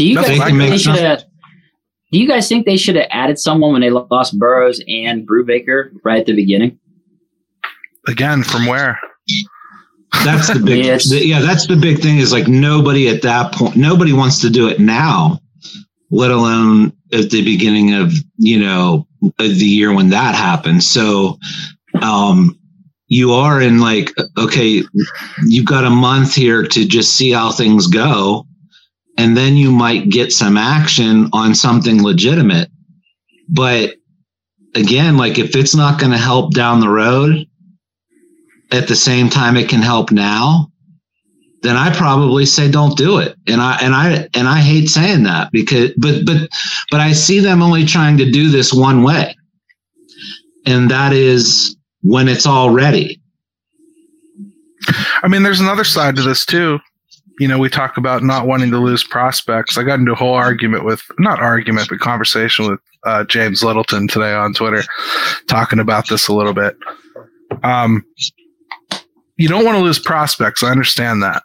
[0.00, 1.24] Do you guys think they should have?
[2.10, 5.90] Do you guys think they should have added someone when they lost Burrows and Brubaker
[6.02, 6.78] right at the beginning?
[8.08, 8.98] Again, from where?
[10.24, 11.10] That's the big, yes.
[11.10, 11.40] the, yeah.
[11.40, 12.16] That's the big thing.
[12.16, 15.38] Is like nobody at that point, nobody wants to do it now,
[16.10, 19.06] let alone at the beginning of you know
[19.38, 20.82] the year when that happened.
[20.82, 21.38] So,
[22.00, 22.58] um,
[23.08, 24.82] you are in like okay,
[25.44, 28.46] you've got a month here to just see how things go,
[29.20, 32.70] and then you might get some action on something legitimate.
[33.50, 33.96] But
[34.74, 37.46] again, like if it's not going to help down the road,
[38.72, 40.72] at the same time it can help now,
[41.62, 43.36] then I probably say don't do it.
[43.46, 46.48] And I and I and I hate saying that because but but
[46.90, 49.36] but I see them only trying to do this one way.
[50.64, 53.20] And that is when it's all ready.
[55.22, 56.80] I mean, there's another side to this too
[57.40, 59.78] you know, we talk about not wanting to lose prospects.
[59.78, 64.08] I got into a whole argument with, not argument, but conversation with uh, James Littleton
[64.08, 64.82] today on Twitter,
[65.48, 66.76] talking about this a little bit.
[67.62, 68.04] Um,
[69.38, 70.62] you don't want to lose prospects.
[70.62, 71.42] I understand that.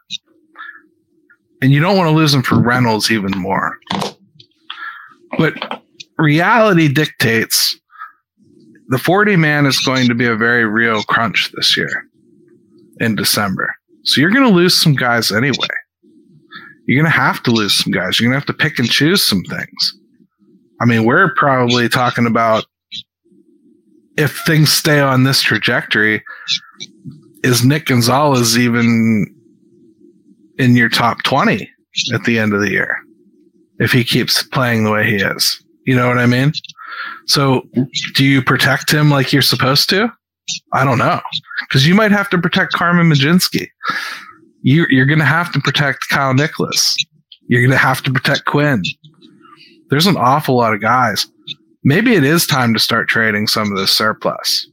[1.62, 3.80] And you don't want to lose them for Reynolds even more.
[5.38, 5.82] But
[6.18, 7.80] reality dictates
[8.89, 12.06] the 40 man is going to be a very real crunch this year
[13.00, 13.74] in December.
[14.04, 15.68] So you're going to lose some guys anyway
[16.86, 18.19] you're going to have to lose some guys.
[18.19, 19.97] You're going to have to pick and choose some things.
[20.81, 22.65] I mean, we're probably talking about
[24.17, 26.23] if things stay on this trajectory,
[27.43, 29.33] is Nick Gonzalez even
[30.57, 31.69] in your top 20
[32.13, 32.97] at the end of the year
[33.79, 35.63] if he keeps playing the way he is?
[35.86, 36.53] You know what I mean?
[37.27, 37.67] So,
[38.15, 40.11] do you protect him like you're supposed to?
[40.73, 41.19] I don't know.
[41.67, 43.67] Because you might have to protect Carmen Mlodzinski
[44.66, 46.97] you, you're going to have to protect Kyle Nicolas.
[47.47, 48.82] You're going to have to protect Quinn.
[49.91, 51.28] There's an awful lot of guys.
[51.84, 54.68] Maybe it is time to start trading some of this surplus.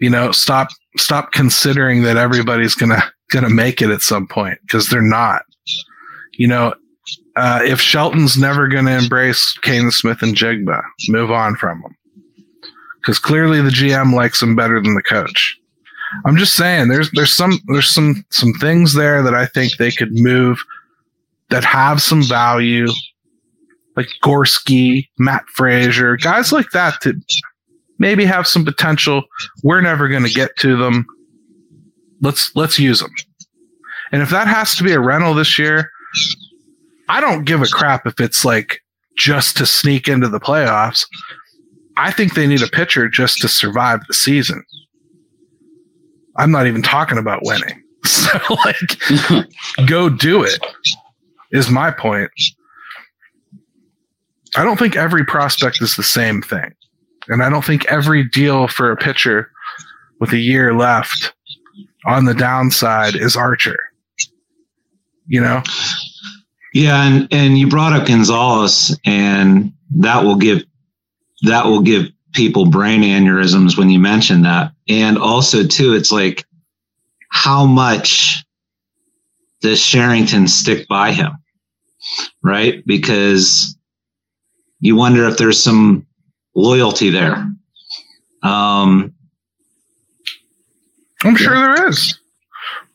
[0.00, 4.88] You know, stop stop considering that everybody's gonna gonna make it at some point because
[4.88, 5.42] they're not.
[6.32, 6.74] You know,
[7.36, 11.94] uh, if Shelton's never gonna embrace Canaan Smith-Njigba, move on from him
[12.96, 15.59] because clearly the GM likes him better than the coach.
[16.24, 19.90] I'm just saying there's there's some there's some some things there that I think they
[19.90, 20.58] could move
[21.50, 22.88] that have some value,
[23.96, 27.14] like Gorski, Matt Fraizer, guys like that to
[27.98, 29.22] maybe have some potential.
[29.62, 31.06] We're never going to get to them.
[32.20, 33.12] Let's let's use them.
[34.12, 35.90] And if that has to be a rental this year,
[37.08, 38.80] I don't give a crap if it's like
[39.16, 41.06] just to sneak into the playoffs.
[41.96, 44.64] I think they need a pitcher just to survive the season.
[46.36, 47.82] I'm not even talking about winning.
[48.02, 48.98] So like
[49.86, 50.58] go do it
[51.52, 52.30] is my point.
[54.56, 56.74] I don't think every prospect is the same thing.
[57.28, 59.50] And I don't think every deal for a pitcher
[60.18, 61.34] with a year left
[62.06, 63.78] on the downside is Archer.
[65.26, 65.62] You know?
[66.72, 70.62] Yeah, and and you brought up Gonzalez and that will give
[71.42, 74.72] that will give people brain aneurysms when you mention that.
[74.88, 76.44] And also, too, it's like,
[77.28, 78.44] how much
[79.60, 81.32] does Cherington stick by him?
[82.42, 82.84] Right?
[82.86, 83.76] Because
[84.80, 86.06] you wonder if there's some
[86.54, 87.50] loyalty there.
[88.42, 89.14] Um,
[91.22, 91.76] I'm sure yeah.
[91.76, 92.18] there is.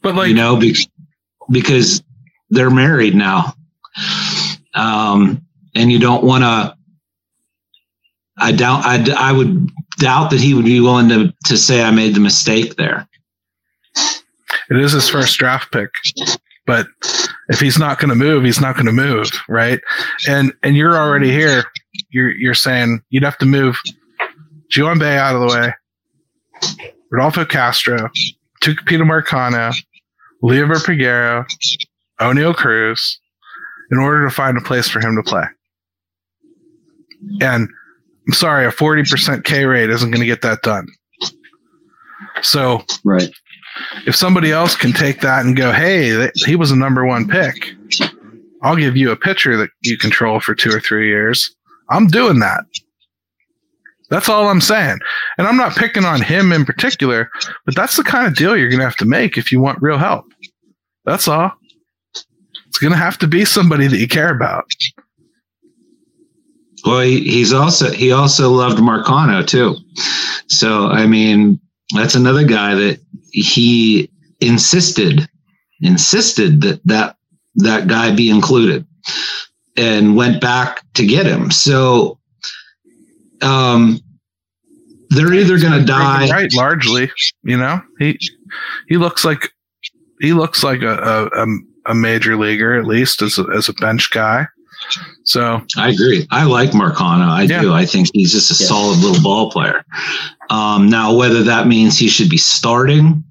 [0.02, 0.88] But like, you know, because,
[1.50, 2.04] because
[2.50, 3.54] they're married now.
[4.74, 6.76] Um, and you don't want to
[8.38, 11.92] I doubt I, I would doubt that he would be willing to to say I
[11.92, 13.08] made the mistake there.
[14.70, 15.90] It is his first draft pick,
[16.66, 16.88] but
[17.48, 19.80] If he's not going to move, he's not going to move, right?
[20.28, 21.66] And and you're already here.
[22.10, 23.80] You're you're saying you'd have to move
[24.70, 25.74] Ji-hwan Bae out of the way,
[27.12, 28.10] Rodolfo Castro,
[28.62, 29.76] Tucupita Marcano,
[30.44, 31.46] Liover Peguero,
[32.20, 33.20] Oneil Cruz,
[33.92, 35.46] in order to find a place for him to play.
[37.42, 37.70] And
[38.28, 40.88] I'm sorry, a 40% K rate isn't going to get that done.
[42.41, 43.30] So, right.
[44.07, 47.73] If somebody else can take that and go, hey, he was a number one pick,
[48.63, 51.53] I'll give you a pitcher that you control for two or three years.
[51.89, 52.63] I'm doing that.
[54.09, 54.99] That's all I'm saying.
[55.38, 57.30] And I'm not picking on him in particular,
[57.65, 59.82] but that's the kind of deal you're going to have to make if you want
[59.82, 60.26] real help.
[61.05, 61.51] That's all.
[62.67, 64.65] It's going to have to be somebody that you care about.
[66.86, 69.76] Well, he's also he also loved Marcano too.
[70.48, 71.60] So I mean,
[71.96, 73.00] that's another guy that
[73.32, 74.10] he
[74.40, 75.28] insisted
[75.82, 77.18] insisted that that
[77.56, 78.86] that guy be included
[79.78, 81.52] and went back to get him.
[81.52, 82.20] So
[83.42, 84.00] um
[85.10, 87.10] they're either going to die right largely,
[87.44, 87.82] you know.
[88.00, 88.20] He
[88.88, 89.52] he looks like
[90.20, 91.46] he looks like a, a,
[91.86, 94.48] a major leaguer at least as a, as a bench guy.
[95.24, 96.28] So I agree.
[96.32, 97.28] I like Marcano.
[97.28, 97.62] I yeah.
[97.62, 97.74] do.
[97.74, 98.68] I think he's just a yeah.
[98.68, 99.84] solid little ball player.
[100.50, 103.24] Um, now, whether that means he should be starting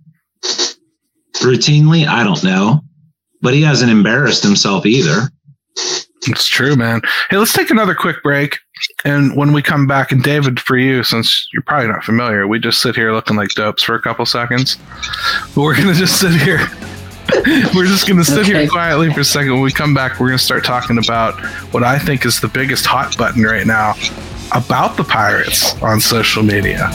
[1.34, 2.80] routinely, I don't know.
[3.40, 5.30] But he hasn't embarrassed himself either.
[6.26, 7.02] It's true, man.
[7.28, 8.58] Hey, let's take another quick break.
[9.04, 12.58] And when we come back, and David, for you, since you're probably not familiar, we
[12.58, 14.78] just sit here looking like dopes for a couple seconds.
[15.54, 16.66] But we're going to just sit here
[17.74, 18.60] we're just going to sit okay.
[18.60, 19.52] here quietly for a second.
[19.52, 21.34] When we come back, we're going to start talking about
[21.72, 23.94] what I think is the biggest hot button right now
[24.52, 26.90] about the Pirates on social media.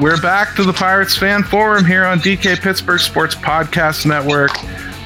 [0.00, 4.50] We're back to the Pirates Fan Forum here on DK Pittsburgh Sports Podcast Network.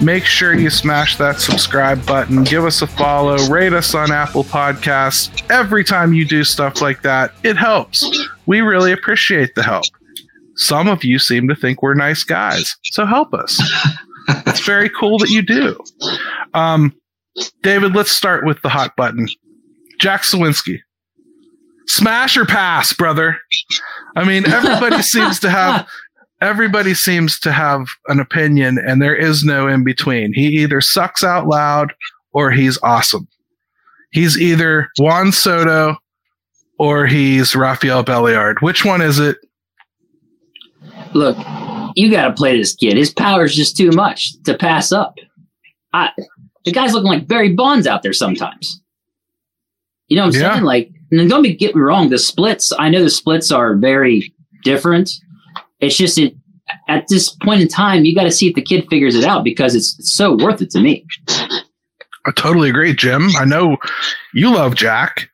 [0.03, 4.45] Make sure you smash that subscribe button, give us a follow, rate us on Apple
[4.45, 5.45] Podcasts.
[5.51, 8.28] Every time you do stuff like that, it helps.
[8.47, 9.84] We really appreciate the help.
[10.57, 13.61] Some of you seem to think we're nice guys, so help us.
[14.47, 15.78] it's very cool that you do.
[16.55, 16.95] Um,
[17.62, 19.28] David, let's start with the hot button.
[20.01, 20.80] Jack Suwinski,
[21.91, 23.36] smash or pass, brother.
[24.16, 25.86] I mean, everybody seems to have
[26.41, 30.32] everybody seems to have an opinion, and there is no in between.
[30.32, 31.93] He either sucks out loud
[32.32, 33.28] or he's awesome.
[34.12, 35.97] He's either Juan Soto
[36.78, 38.61] or he's Rafael Belliard.
[38.61, 39.36] Which one is it?
[41.12, 41.36] Look,
[41.95, 42.97] you got to play this kid.
[42.97, 45.16] His power is just too much to pass up.
[45.93, 46.11] I,
[46.64, 48.80] the guy's looking like Barry Bonds out there sometimes.
[50.09, 50.53] You know what I'm yeah.
[50.55, 50.64] saying?
[50.64, 54.32] Like, and don't be, get me wrong, the splits, I know the splits are very
[54.62, 55.11] different.
[55.80, 56.34] It's just it,
[56.88, 59.44] at this point in time, you got to see if the kid figures it out
[59.44, 61.04] because it's, it's so worth it to me.
[62.26, 63.30] I totally agree, Jim.
[63.38, 63.76] I know
[64.34, 65.28] you love Jack.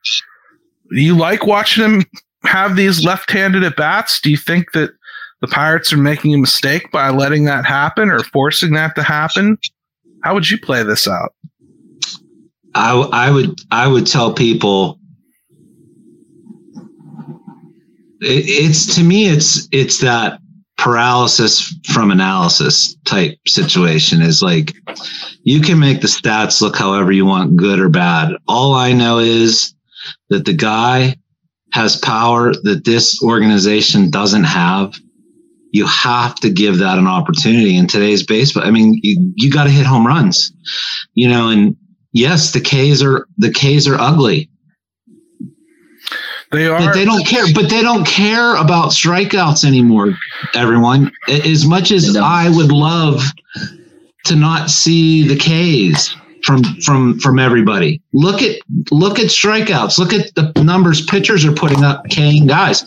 [0.89, 2.05] You like watching him
[2.43, 4.21] have these left-handed at bats.
[4.21, 4.91] Do you think that
[5.41, 9.57] the Pirates are making a mistake by letting that happen or forcing that to happen?
[10.23, 11.33] How would you play this out?
[12.73, 14.99] I, I would I would tell people
[16.75, 16.83] it,
[18.21, 20.39] it's to me it's it's that
[20.77, 24.73] paralysis from analysis type situation is like
[25.43, 28.33] you can make the stats look however you want good or bad.
[28.47, 29.73] All i know is
[30.29, 31.15] that the guy
[31.73, 34.95] has power that this organization doesn't have.
[35.71, 38.63] You have to give that an opportunity in today's baseball.
[38.63, 40.51] I mean you, you got to hit home runs
[41.13, 41.75] you know and
[42.17, 44.49] yes, the K's are the K's are ugly.
[46.51, 46.79] They are.
[46.79, 47.45] But they don't care.
[47.53, 50.15] But they don't care about strikeouts anymore.
[50.53, 53.23] Everyone, as much as I would love
[54.25, 58.01] to not see the K's from from from everybody.
[58.13, 58.59] Look at
[58.91, 59.97] look at strikeouts.
[59.97, 62.05] Look at the numbers pitchers are putting up.
[62.09, 62.85] Kane guys,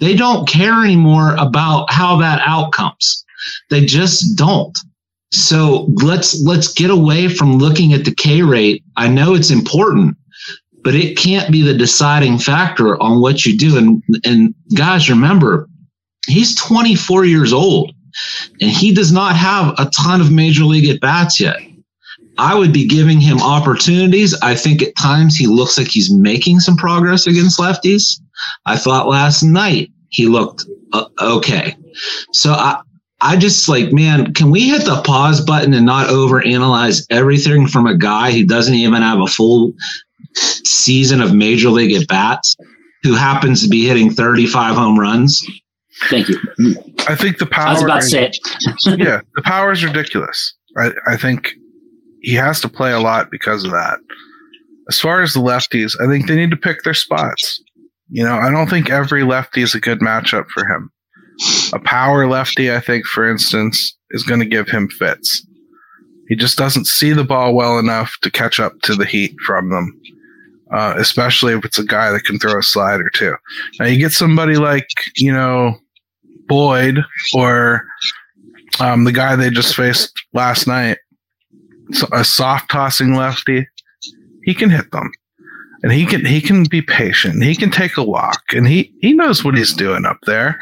[0.00, 3.24] they don't care anymore about how that outcomes.
[3.70, 4.76] They just don't.
[5.32, 8.82] So let's let's get away from looking at the K rate.
[8.96, 10.16] I know it's important,
[10.82, 13.78] but it can't be the deciding factor on what you do.
[13.78, 15.68] And and guys, remember,
[16.26, 17.92] he's 24 years old
[18.60, 21.58] and he does not have a ton of major league at bats yet.
[22.38, 24.34] I would be giving him opportunities.
[24.40, 28.20] I think at times he looks like he's making some progress against lefties.
[28.66, 31.76] I thought last night he looked uh, okay.
[32.32, 32.80] So I,
[33.20, 37.86] I just like, man, can we hit the pause button and not overanalyze everything from
[37.86, 39.72] a guy who doesn't even have a full
[40.34, 42.56] season of major league at bats,
[43.02, 45.44] who happens to be hitting 35 home runs?
[46.08, 46.38] Thank you.
[47.08, 47.68] I think the power.
[47.68, 48.38] I was about to say it.
[48.98, 50.54] yeah, the power is ridiculous.
[50.78, 51.52] I, I think
[52.22, 53.98] he has to play a lot because of that.
[54.88, 57.62] As far as the lefties, I think they need to pick their spots.
[58.08, 60.90] You know, I don't think every lefty is a good matchup for him.
[61.72, 65.46] A power lefty, I think, for instance, is going to give him fits.
[66.28, 69.70] He just doesn't see the ball well enough to catch up to the heat from
[69.70, 69.98] them,
[70.72, 73.34] uh, especially if it's a guy that can throw a slider too.
[73.78, 75.78] Now you get somebody like you know
[76.46, 76.98] Boyd
[77.34, 77.86] or
[78.80, 80.98] um, the guy they just faced last night,
[82.12, 83.66] a soft tossing lefty.
[84.44, 85.12] He can hit them
[85.82, 87.42] and he can he can be patient.
[87.42, 90.58] He can take a walk, and he he knows what he's doing up there.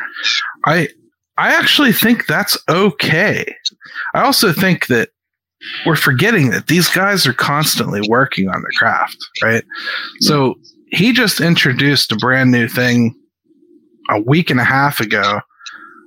[0.64, 0.88] I
[1.36, 3.54] I actually think that's okay.
[4.14, 5.10] I also think that
[5.84, 9.64] we're forgetting that these guys are constantly working on their craft, right?
[10.20, 10.58] So
[10.88, 13.14] he just introduced a brand new thing
[14.10, 15.40] a week and a half ago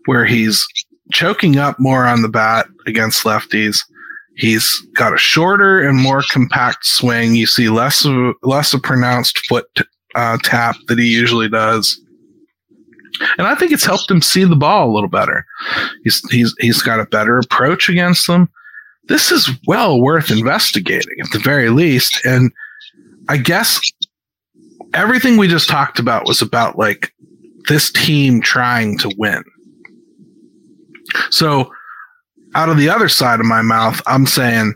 [0.06, 0.66] where he's
[1.12, 3.80] choking up more on the bat against lefties
[4.36, 7.36] He's got a shorter and more compact swing.
[7.36, 9.68] You see less of less a pronounced foot
[10.16, 12.00] uh, tap that he usually does,
[13.38, 15.46] and I think it's helped him see the ball a little better.
[16.04, 18.50] He's he's he's got a better approach against them.
[19.08, 22.52] This is well worth investigating at the very least, and
[23.28, 23.82] I guess
[24.94, 27.14] everything we just talked about was about like
[27.68, 29.44] this team trying to win.
[31.32, 31.72] So
[32.56, 34.74] out of the other side of my mouth, I'm saying,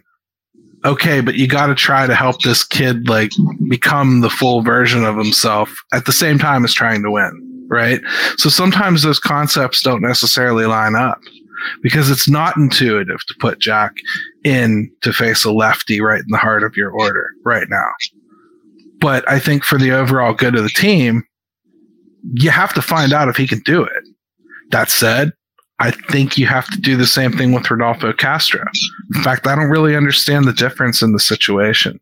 [0.85, 3.31] okay, but you got to try to help this kid like
[3.69, 8.01] become the full version of himself at the same time as trying to win, right?
[8.37, 11.19] So sometimes those concepts don't necessarily line up
[11.81, 13.93] because it's not intuitive to put Jack
[14.43, 17.89] in to face a lefty right in the heart of your order right now.
[18.99, 21.23] But I think for the overall good of the team,
[22.33, 24.03] you have to find out if he can do it.
[24.71, 25.31] That said,
[25.79, 28.63] I think you have to do the same thing with Rodolfo Castro.
[29.15, 31.99] In fact, I don't really understand the difference in the situation.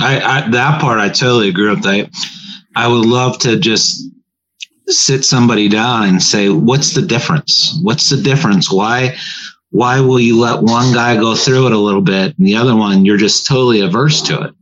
[0.00, 1.84] I, I that part I totally agree with.
[1.84, 2.08] I
[2.76, 4.08] I would love to just
[4.88, 7.78] sit somebody down and say, "What's the difference?
[7.82, 8.70] What's the difference?
[8.70, 9.16] Why
[9.70, 12.74] why will you let one guy go through it a little bit and the other
[12.74, 14.54] one you're just totally averse to it?"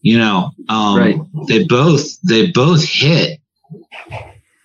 [0.00, 1.20] You know, um, right.
[1.48, 3.40] they both they both hit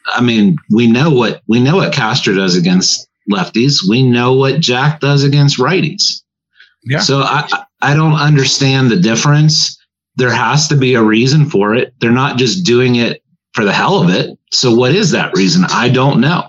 [0.08, 3.88] I mean, we know what we know what Castro does against lefties.
[3.88, 6.22] We know what Jack does against righties.
[6.84, 7.00] Yeah.
[7.00, 7.48] So I
[7.82, 9.78] I don't understand the difference.
[10.16, 11.94] There has to be a reason for it.
[12.00, 13.22] They're not just doing it
[13.58, 14.38] for the hell of it.
[14.52, 15.66] So what is that reason?
[15.70, 16.48] I don't know.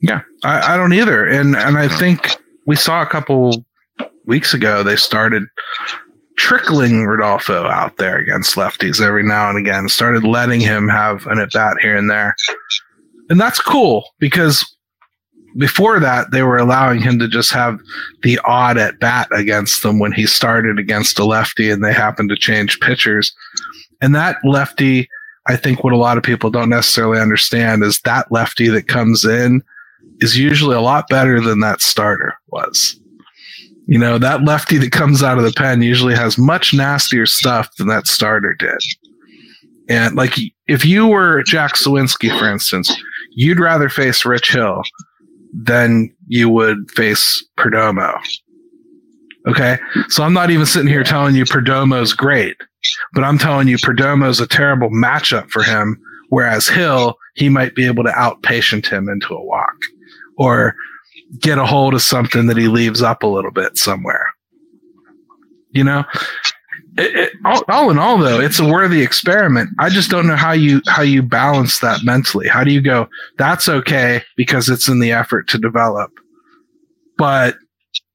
[0.00, 1.26] Yeah, I, I don't either.
[1.26, 3.66] And and I think we saw a couple
[4.24, 5.42] weeks ago they started
[6.38, 11.38] trickling Rodolfo out there against lefties every now and again, started letting him have an
[11.38, 12.34] at bat here and there.
[13.28, 14.64] And that's cool because
[15.58, 17.78] before that, they were allowing him to just have
[18.22, 22.30] the odd at bat against them when he started against a lefty and they happened
[22.30, 23.34] to change pitchers.
[24.00, 25.10] And that lefty,
[25.46, 29.24] I think what a lot of people don't necessarily understand is that lefty that comes
[29.24, 29.62] in
[30.20, 32.98] is usually a lot better than that starter was.
[33.86, 37.74] You know, that lefty that comes out of the pen usually has much nastier stuff
[37.76, 38.78] than that starter did.
[39.88, 40.38] And like,
[40.68, 42.94] if you were Jack Suwinski, for instance,
[43.32, 44.82] you'd rather face Rich Hill
[45.52, 48.18] than you would face Perdomo.
[49.48, 49.78] Okay.
[50.08, 52.56] So I'm not even sitting here telling you Perdomo's great,
[53.12, 56.00] but I'm telling you Perdomo's a terrible matchup for him.
[56.28, 59.76] Whereas Hill, he might be able to outpatient him into a walk
[60.38, 60.74] or
[61.38, 64.32] get a hold of something that he leaves up a little bit somewhere.
[65.72, 66.04] You know,
[66.98, 69.70] it, it, all, all, in all, though, it's a worthy experiment.
[69.78, 72.48] I just don't know how you how you balance that mentally.
[72.48, 73.08] How do you go?
[73.38, 76.10] That's okay because it's in the effort to develop,
[77.16, 77.56] but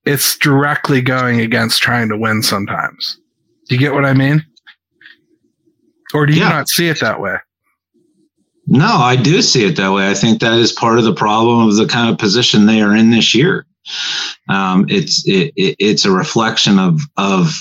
[0.06, 2.44] it's directly going against trying to win.
[2.44, 3.20] Sometimes,
[3.68, 4.46] do you get what I mean?
[6.14, 6.50] Or do you yeah.
[6.50, 7.38] not see it that way?
[8.68, 10.10] No, I do see it that way.
[10.10, 12.96] I think that is part of the problem of the kind of position they are
[12.96, 13.66] in this year.
[14.50, 17.54] Um, it's it, it, it's a reflection of of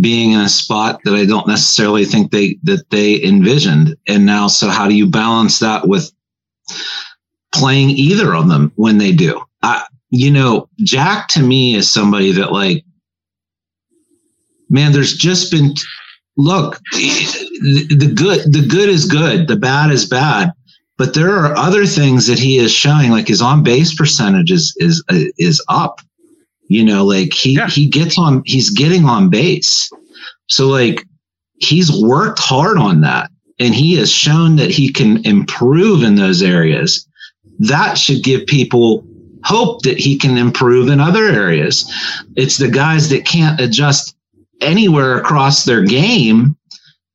[0.00, 3.96] being in a spot that I don't necessarily think they that they envisioned.
[4.06, 6.12] And now, so how do you balance that with
[7.52, 9.40] playing either of them when they do?
[9.62, 12.84] I, you know, Jack to me is somebody that like,
[14.70, 15.74] man, there's just been
[16.36, 20.52] look, the good the good is good, the bad is bad.
[20.96, 24.74] But there are other things that he is showing, like his on base percentage is
[24.78, 26.00] is is up.
[26.68, 27.68] You know, like he yeah.
[27.68, 29.90] he gets on, he's getting on base.
[30.48, 31.04] So like
[31.56, 36.42] he's worked hard on that, and he has shown that he can improve in those
[36.42, 37.06] areas.
[37.58, 39.04] That should give people
[39.44, 41.90] hope that he can improve in other areas.
[42.34, 44.16] It's the guys that can't adjust
[44.60, 46.56] anywhere across their game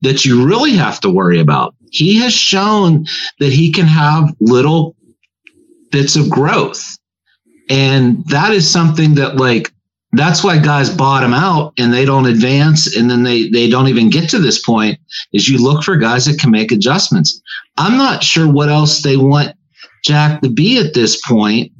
[0.01, 1.75] that you really have to worry about.
[1.91, 3.05] He has shown
[3.39, 4.95] that he can have little
[5.91, 6.97] bits of growth.
[7.69, 9.71] And that is something that like
[10.13, 14.09] that's why guys bottom out and they don't advance and then they they don't even
[14.09, 14.99] get to this point
[15.33, 17.39] is you look for guys that can make adjustments.
[17.77, 19.55] I'm not sure what else they want
[20.03, 21.71] Jack to be at this point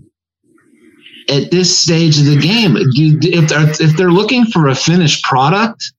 [1.30, 2.76] at this stage of the game.
[2.78, 5.92] if they're, if they're looking for a finished product,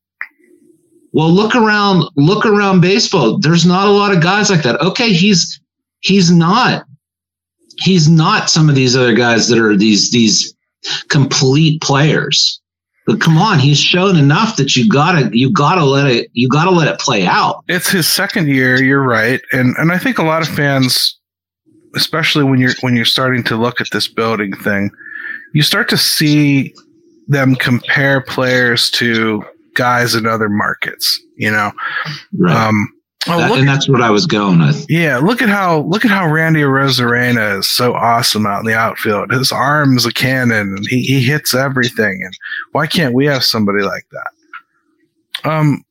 [1.13, 3.39] well, look around, look around baseball.
[3.39, 4.81] There's not a lot of guys like that.
[4.81, 5.61] Okay, he's
[6.01, 6.85] he's not
[7.79, 10.55] he's not some of these other guys that are these these
[11.09, 12.61] complete players.
[13.07, 16.71] But come on, he's shown enough that you gotta you gotta let it you gotta
[16.71, 17.65] let it play out.
[17.69, 18.81] It's his second year.
[18.81, 21.19] You're right, and and I think a lot of fans,
[21.97, 24.91] especially when you're when you're starting to look at this building thing,
[25.53, 26.75] you start to see
[27.29, 29.45] them compare players to
[29.75, 31.21] guys in other markets.
[31.37, 31.73] You know,
[32.37, 32.55] right.
[32.55, 32.93] Um,
[33.29, 34.85] oh, that, and that's what I was going with.
[34.89, 38.75] Yeah, look at how look at how Randy Arozarena is so awesome out in the
[38.75, 39.33] outfield.
[39.33, 42.21] His arm's a cannon, and he he hits everything.
[42.23, 42.35] And
[42.73, 45.51] why can't we have somebody like that?
[45.51, 45.85] Um,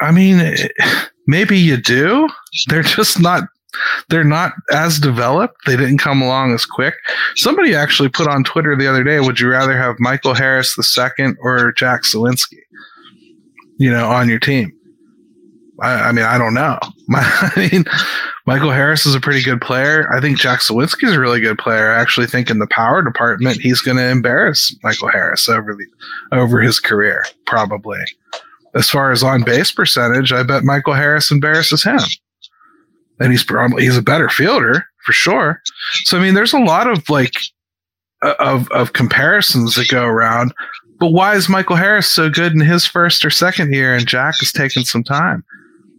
[0.00, 0.56] I mean,
[1.26, 2.28] maybe you do.
[2.68, 3.44] They're just not
[4.08, 5.66] they're not as developed.
[5.66, 6.94] They didn't come along as quick.
[7.36, 10.82] Somebody actually put on Twitter the other day, would you rather have Michael Harris the
[10.82, 12.58] second or Jack Suwinski?
[13.78, 14.72] You know, on your team.
[15.80, 16.78] I, I mean, I don't know.
[17.14, 17.84] I mean,
[18.46, 20.12] Michael Harris is a pretty good player.
[20.12, 21.92] I think Jack Suwinski is a really good player.
[21.92, 25.86] I actually think in the power department, he's going to embarrass Michael Harris over the
[26.36, 28.00] over his career, probably.
[28.74, 32.00] As far as on base percentage, I bet Michael Harris embarrasses him
[33.20, 35.62] and he's probably he's a better fielder for sure.
[36.04, 37.34] So I mean, there's a lot of like
[38.22, 40.54] uh, of of comparisons that go around.
[41.00, 44.42] But why is Michael Harris so good in his first or second year, and Jack
[44.42, 45.44] is taking some time?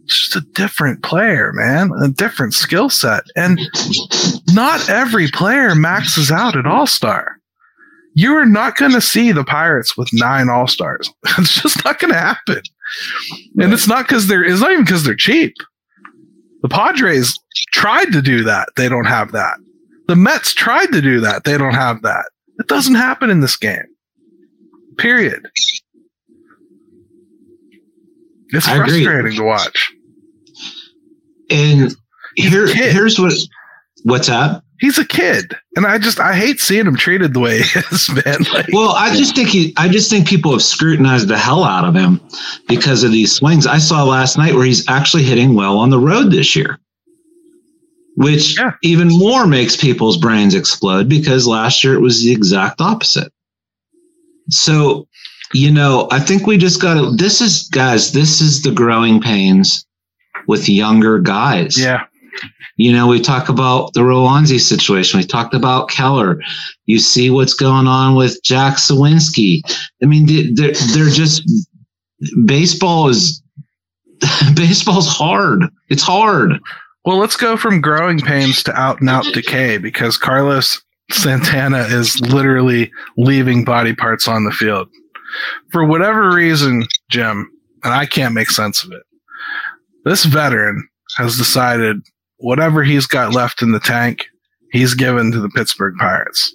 [0.04, 3.60] It's just a different player, man, a different skill set, and
[4.48, 7.36] not every player maxes out at All Star.
[8.14, 11.10] You are not going to see the Pirates with nine All Stars.
[11.38, 12.60] It's just not going to happen.
[13.58, 14.44] And it's not because they're.
[14.44, 15.54] It's not even because they're cheap.
[16.62, 17.38] The Padres
[17.72, 18.68] tried to do that.
[18.76, 19.58] They don't have that.
[20.08, 21.44] The Mets tried to do that.
[21.44, 22.26] They don't have that.
[22.58, 23.86] It doesn't happen in this game.
[24.98, 25.48] Period.
[28.48, 29.36] It's I frustrating agree.
[29.36, 29.92] to watch.
[31.48, 31.94] And
[32.36, 33.32] here, here's what
[34.04, 37.62] what's up he's a kid, and I just I hate seeing him treated the way
[37.62, 38.38] he is, man.
[38.52, 41.84] Like, well, I just think he, I just think people have scrutinized the hell out
[41.84, 42.20] of him
[42.66, 43.66] because of these swings.
[43.66, 46.80] I saw last night where he's actually hitting well on the road this year,
[48.16, 48.72] which yeah.
[48.82, 53.32] even more makes people's brains explode because last year it was the exact opposite.
[54.48, 55.06] So,
[55.52, 57.14] you know, I think we just got to.
[57.14, 58.12] This is guys.
[58.12, 59.86] This is the growing pains
[60.48, 61.78] with younger guys.
[61.78, 62.04] Yeah.
[62.76, 65.18] You know, we talk about the Roansy situation.
[65.18, 66.40] We talked about Keller.
[66.86, 69.60] You see what's going on with Jack Suwinski.
[70.02, 71.42] I mean, they're, they're just
[72.44, 73.42] baseball is
[74.54, 75.64] baseball's hard.
[75.88, 76.58] It's hard.
[77.04, 82.20] Well, let's go from growing pains to out and out decay because Carlos Santana is
[82.20, 84.88] literally leaving body parts on the field.
[85.70, 87.50] For whatever reason, Jim,
[87.84, 89.02] and I can't make sense of it,
[90.04, 92.00] this veteran has decided
[92.40, 94.26] whatever he's got left in the tank,
[94.72, 96.54] he's given to the Pittsburgh Pirates.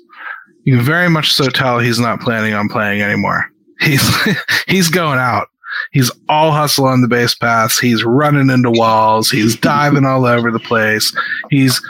[0.64, 3.46] You can very much so tell he's not planning on playing anymore.
[3.80, 4.04] He's
[4.68, 5.48] he's going out.
[5.92, 7.78] He's all hustle on the base paths.
[7.78, 9.30] He's running into walls.
[9.30, 11.16] He's diving all over the place.
[11.50, 11.82] He's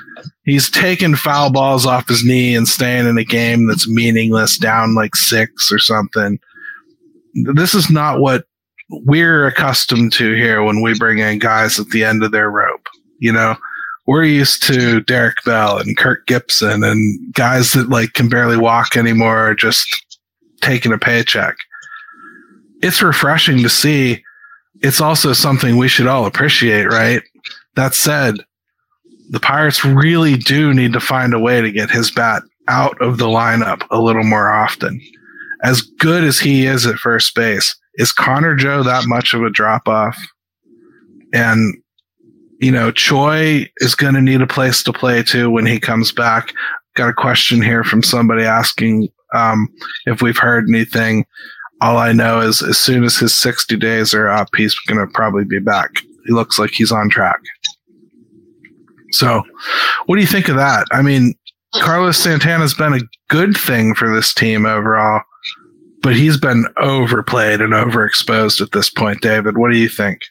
[0.43, 4.95] he's taking foul balls off his knee and staying in a game that's meaningless, down
[4.95, 6.39] like six or something.
[7.53, 8.45] This is not what
[8.89, 12.87] we're accustomed to here when we bring in guys at the end of their rope.
[13.19, 13.55] You know,
[14.07, 18.95] we're used to Derek Bell and Kirk Gibson and guys that like can barely walk
[18.95, 19.87] anymore, just
[20.61, 21.55] taking a paycheck.
[22.81, 24.23] It's refreshing to see.
[24.81, 27.23] It's also something we should all appreciate, right?
[27.75, 28.35] That said,
[29.29, 33.17] the Pirates really do need to find a way to get his bat out of
[33.17, 35.01] the lineup a little more often.
[35.63, 39.49] As good as he is at first base, is Connor Joe that much of a
[39.49, 40.17] drop off?
[41.33, 41.75] And
[42.59, 46.11] you know, Choi is going to need a place to play too when he comes
[46.11, 46.53] back.
[46.95, 49.67] Got a question here from somebody asking um,
[50.05, 51.25] if we've heard anything.
[51.81, 55.13] All I know is as soon as his 60 days are up, he's going to
[55.13, 55.89] probably be back.
[56.25, 57.39] He looks like he's on track.
[59.11, 59.43] So,
[60.05, 60.87] what do you think of that?
[60.91, 61.35] I mean,
[61.75, 65.21] Carlos Santana's been a good thing for this team overall,
[66.01, 69.57] but he's been overplayed and overexposed at this point, David.
[69.57, 70.21] What do you think?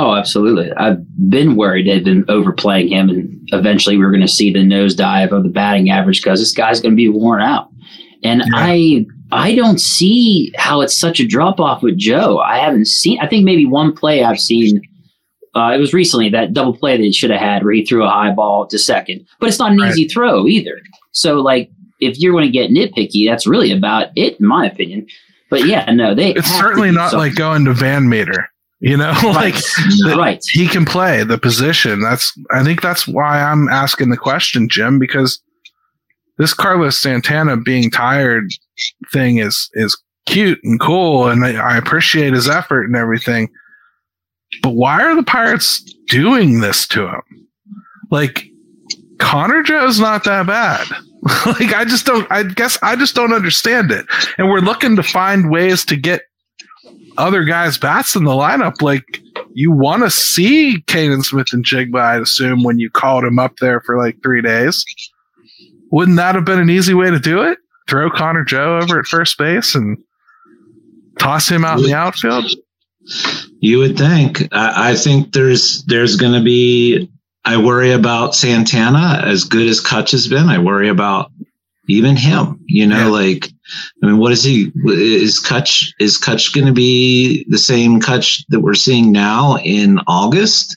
[0.00, 0.72] Oh, absolutely.
[0.78, 5.30] I've been worried they've been overplaying him, and eventually we're going to see the nosedive
[5.30, 7.68] of the batting average because this guy's going to be worn out.
[8.24, 8.46] And yeah.
[8.54, 12.38] I, I don't see how it's such a drop off with Joe.
[12.38, 13.20] I haven't seen.
[13.20, 14.80] I think maybe one play I've seen.
[15.54, 18.02] Uh, it was recently that double play that he should have had where he threw
[18.02, 19.90] a high ball to second, but it's not an right.
[19.90, 20.80] easy throw either.
[21.12, 21.70] So, like,
[22.00, 25.06] if you're going to get nitpicky, that's really about it, in my opinion.
[25.50, 26.32] But yeah, no, they.
[26.32, 27.28] It's certainly not something.
[27.28, 28.46] like going to VanMeter.
[28.80, 29.54] You know, like
[30.04, 30.16] right.
[30.16, 30.44] right.
[30.50, 32.00] he can play the position.
[32.00, 35.40] That's I think that's why I'm asking the question, Jim, because
[36.38, 38.50] this Carlos Santana being tired
[39.12, 43.50] thing is is cute and cool, and I, I appreciate his effort and everything.
[44.62, 47.22] But why are the Pirates doing this to him?
[48.10, 48.46] Like
[49.18, 50.86] Connor Joe's not that bad.
[51.46, 54.06] like I just don't I guess I just don't understand it.
[54.38, 56.22] And we're looking to find ways to get
[57.18, 58.82] other guys' bats in the lineup.
[58.82, 59.20] Like
[59.52, 63.98] you want to see Canaan Smith-Njigba, I'd assume, when you called him up there for
[63.98, 64.84] like three days.
[65.90, 67.58] Wouldn't that have been an easy way to do it?
[67.88, 69.98] Throw Connor Joe over at first base and
[71.18, 72.44] toss him out in the outfield.
[73.58, 74.42] You would think.
[74.52, 77.10] I, I think there's there's going to be.
[77.44, 80.48] I worry about Santana as good as Kutch has been.
[80.48, 81.32] I worry about
[81.88, 82.60] even him.
[82.66, 83.08] You know, yeah.
[83.08, 83.48] like
[84.02, 84.72] I mean, what is he?
[84.84, 89.98] Is Kutch is Kutch going to be the same Kutch that we're seeing now in
[90.06, 90.76] August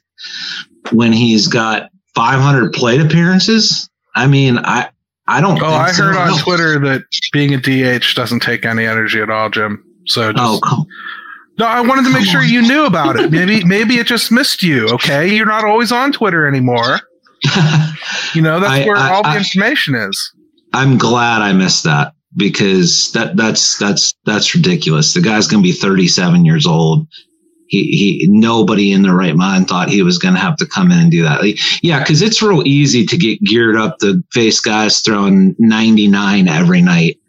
[0.91, 3.89] when he's got 500 plate appearances?
[4.15, 4.89] I mean, I
[5.27, 5.61] I don't.
[5.61, 9.49] Oh, I heard on Twitter that being a DH doesn't take any energy at all,
[9.49, 9.83] Jim.
[10.05, 10.85] So oh, just, oh, come,
[11.57, 12.49] no, I wanted to make sure on.
[12.49, 13.31] you knew about it.
[13.31, 14.89] Maybe maybe it just missed you.
[14.89, 16.99] Okay, you're not always on Twitter anymore.
[18.33, 20.33] you know that's I, where I, all the information is.
[20.73, 25.13] I'm glad I missed that because that that's that's that's ridiculous.
[25.13, 27.07] The guy's going to be 37 years old.
[27.67, 30.91] He, he nobody in their right mind thought he was going to have to come
[30.91, 31.41] in and do that.
[31.81, 36.81] Yeah, because it's real easy to get geared up to face guys throwing 99 every
[36.81, 37.19] night.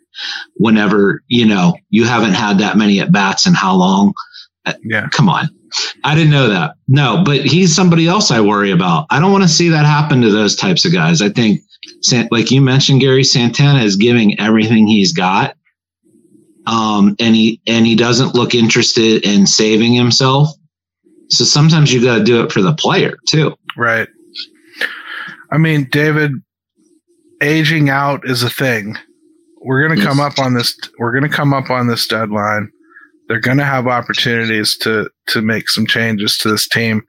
[0.57, 4.15] Whenever you know you haven't had that many at bats in how long?
[4.85, 5.49] Yeah, come on.
[6.05, 6.77] I didn't know that.
[6.89, 9.07] No, but he's somebody else I worry about.
[9.11, 11.21] I don't want to see that happen to those types of guys.
[11.21, 11.61] I think
[12.31, 15.57] like you mentioned, Gary Santana is giving everything he's got.
[16.67, 20.49] Um, and he, and he doesn't look interested in saving himself.
[21.29, 23.55] So sometimes you got to do it for the player too.
[23.77, 24.09] Right.
[25.51, 26.33] I mean, David,
[27.43, 28.97] aging out is a thing.
[29.63, 30.09] We're going to yes.
[30.09, 30.79] come up on this.
[30.99, 32.71] We're going to come up on this deadline
[33.29, 37.03] they're going to have opportunities to to make some changes to this team.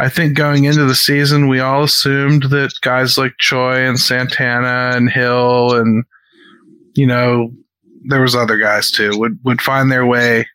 [0.00, 4.92] I think going into the season, we all assumed that guys like Choi and Santana
[4.94, 6.04] and Hill and
[6.94, 7.50] you know
[8.04, 10.46] there was other guys too would would find their way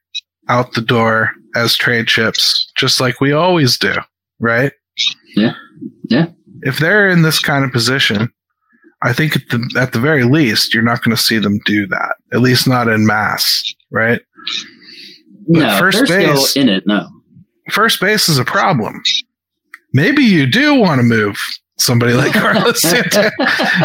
[0.49, 3.93] out the door as trade chips, just like we always do,
[4.39, 4.71] right?
[5.35, 5.53] Yeah,
[6.09, 6.27] yeah.
[6.61, 8.31] If they're in this kind of position,
[9.03, 11.87] I think at the at the very least, you're not going to see them do
[11.87, 12.15] that.
[12.33, 14.21] At least not in mass, right?
[15.47, 16.85] But no, first base in it.
[16.85, 17.07] No,
[17.71, 19.01] first base is a problem.
[19.93, 21.37] Maybe you do want to move
[21.77, 23.31] somebody like Carlos Santana.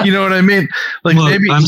[0.04, 0.68] you know what I mean?
[1.04, 1.64] Like well, maybe I'm,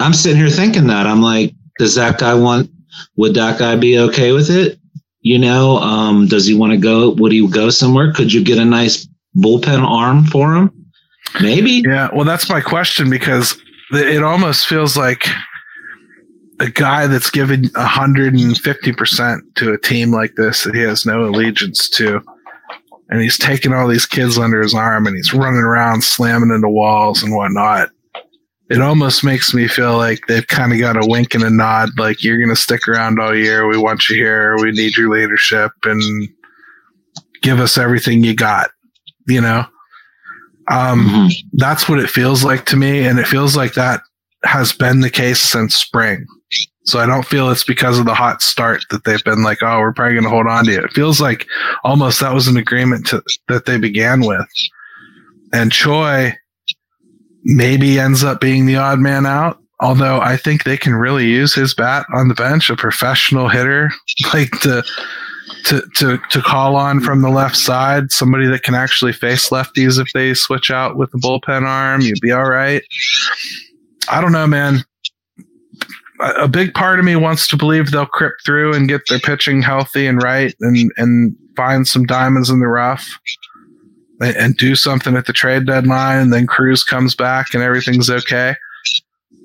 [0.00, 2.70] I'm sitting here thinking that I'm like, does that guy want?
[3.16, 4.78] Would that guy be okay with it?
[5.20, 7.10] You know, um, does he want to go?
[7.10, 8.12] Would he go somewhere?
[8.12, 10.70] Could you get a nice bullpen arm for him?
[11.40, 11.82] Maybe.
[11.84, 12.10] Yeah.
[12.14, 13.56] Well, that's my question because
[13.90, 15.26] it almost feels like
[16.60, 21.88] a guy that's given 150% to a team like this that he has no allegiance
[21.90, 22.20] to.
[23.10, 26.68] And he's taking all these kids under his arm and he's running around slamming into
[26.68, 27.90] walls and whatnot.
[28.70, 31.90] It almost makes me feel like they've kind of got a wink and a nod
[31.98, 33.68] like you're going to stick around all year.
[33.68, 34.56] We want you here.
[34.56, 36.02] We need your leadership and
[37.42, 38.70] give us everything you got
[39.26, 39.64] you know?
[40.70, 41.48] Um, mm-hmm.
[41.54, 43.06] that's what it feels like to me.
[43.06, 44.00] And it feels like that
[44.44, 46.26] has been the case since spring
[46.84, 49.80] so I don't feel it's because of the hot start that they've been like, oh,
[49.80, 50.84] we're probably going to hold on to it.
[50.84, 51.46] It feels like
[51.82, 54.46] almost that was an agreement to, that they began with.
[55.52, 56.34] And Choi,
[57.44, 59.58] maybe ends up being the odd man out.
[59.80, 63.90] Although I think they can really use his bat on the bench, a professional hitter
[64.34, 64.84] like to
[65.64, 69.98] to to to call on from the left side, somebody that can actually face lefties
[69.98, 72.82] if they switch out with the bullpen arm, you'd be all right.
[74.08, 74.84] I don't know, man.
[76.24, 79.60] A big part of me wants to believe they'll crip through and get their pitching
[79.60, 83.06] healthy and right and and find some diamonds in the rough
[84.20, 88.08] and, and do something at the trade deadline and then Cruz comes back and everything's
[88.08, 88.54] okay.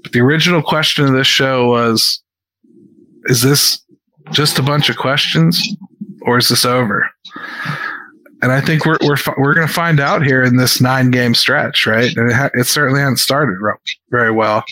[0.03, 2.21] But the original question of this show was
[3.25, 3.81] is this
[4.31, 5.75] just a bunch of questions
[6.21, 7.09] or is this over?
[8.41, 11.35] And I think we're we're we're going to find out here in this nine game
[11.35, 12.15] stretch, right?
[12.15, 13.57] And it, ha- it certainly hasn't started
[14.11, 14.63] very well.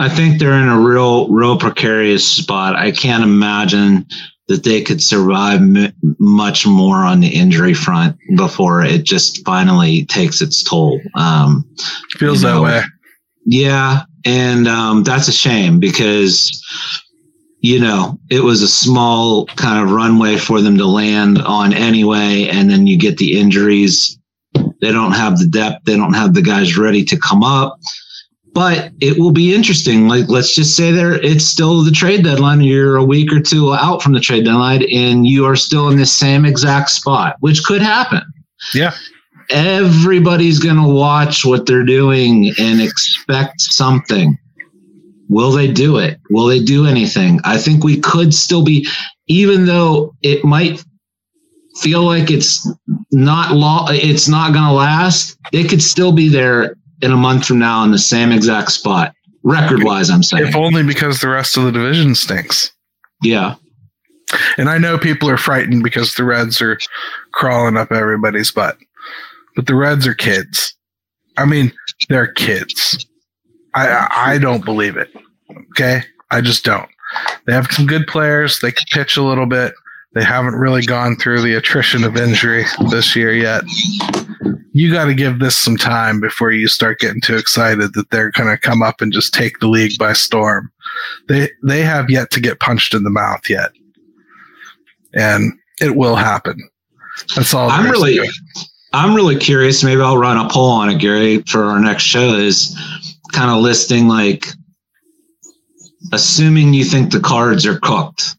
[0.00, 2.74] I think they're in a real real precarious spot.
[2.74, 4.06] I can't imagine
[4.48, 10.06] that they could survive m- much more on the injury front before it just finally
[10.06, 10.98] takes its toll.
[11.14, 11.68] Um,
[12.16, 12.82] Feels know, that way.
[13.44, 16.50] Yeah, and um, that's a shame because
[17.60, 22.48] you know, it was a small kind of runway for them to land on anyway.
[22.50, 24.18] And then you get the injuries.
[24.80, 25.84] They don't have the depth.
[25.84, 27.78] They don't have the guys ready to come up.
[28.52, 30.08] But it will be interesting.
[30.08, 32.60] Like, let's just say there, it's still the trade deadline.
[32.62, 35.98] You're a week or two out from the trade deadline, and you are still in
[35.98, 38.22] the same exact spot, which could happen.
[38.74, 38.92] Yeah.
[39.50, 44.36] Everybody's going to watch what they're doing and expect something.
[45.28, 46.18] Will they do it?
[46.30, 47.40] Will they do anything?
[47.44, 48.88] I think we could still be,
[49.28, 50.84] even though it might
[51.76, 52.68] feel like it's
[53.12, 55.38] not law, it's not going to last.
[55.52, 59.14] It could still be there in a month from now in the same exact spot,
[59.42, 60.10] record wise.
[60.10, 62.72] I'm saying, if only because the rest of the division stinks.
[63.22, 63.56] Yeah.
[64.56, 66.78] And I know people are frightened because the Reds are
[67.32, 68.76] crawling up everybody's butt,
[69.56, 70.74] but the Reds are kids.
[71.36, 71.72] I mean,
[72.08, 73.06] they're kids.
[73.74, 75.08] I I don't believe it.
[75.70, 76.88] Okay, I just don't.
[77.46, 78.60] They have some good players.
[78.60, 79.74] They can pitch a little bit.
[80.14, 83.62] They haven't really gone through the attrition of injury this year yet.
[84.72, 88.30] You got to give this some time before you start getting too excited that they're
[88.32, 90.72] going to come up and just take the league by storm.
[91.28, 93.70] They they have yet to get punched in the mouth yet,
[95.14, 96.56] and it will happen.
[97.36, 97.70] That's all.
[97.70, 98.18] I'm really,
[98.92, 99.84] I'm really curious.
[99.84, 102.34] Maybe I'll run a poll on it, Gary, for our next show.
[102.34, 102.76] Is
[103.32, 104.46] kind of listing like
[106.12, 108.36] assuming you think the cards are cooked,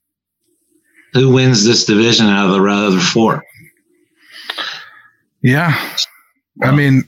[1.14, 3.44] who wins this division out of the other four?
[5.42, 5.76] Yeah,
[6.62, 7.04] I mean,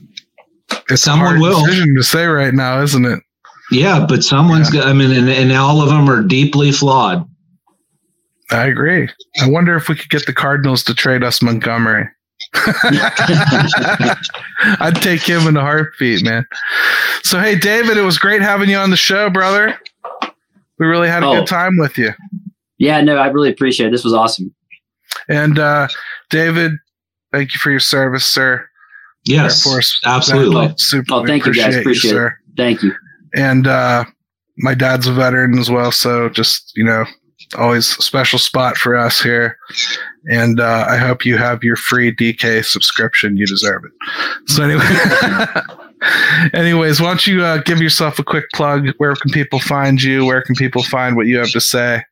[0.88, 3.20] it's someone will decision to say right now, isn't it?
[3.70, 4.82] Yeah, but someone's yeah.
[4.82, 4.88] got.
[4.88, 7.28] I mean, and, and all of them are deeply flawed.
[8.50, 9.08] I agree.
[9.40, 12.08] I wonder if we could get the Cardinals to trade us Montgomery.
[14.80, 16.46] I'd take him in a heartbeat, man.
[17.22, 19.78] So, hey, David, it was great having you on the show, brother.
[20.78, 21.34] We really had a oh.
[21.36, 22.12] good time with you.
[22.84, 23.90] Yeah, no, I really appreciate it.
[23.92, 24.54] This was awesome.
[25.26, 25.88] And uh,
[26.28, 26.72] David,
[27.32, 28.68] thank you for your service, sir.
[29.24, 30.74] Yes, Force, absolutely.
[30.76, 31.76] Super, oh, thank you guys.
[31.76, 32.32] Appreciate you, it.
[32.58, 32.92] Thank you.
[33.34, 34.04] And uh,
[34.58, 37.06] my dad's a veteran as well, so just you know,
[37.56, 39.56] always a special spot for us here.
[40.26, 43.38] And uh, I hope you have your free DK subscription.
[43.38, 43.92] You deserve it.
[44.50, 44.84] So anyway.
[46.52, 48.88] Anyways, why don't you uh, give yourself a quick plug?
[48.98, 50.26] Where can people find you?
[50.26, 52.02] Where can people find what you have to say?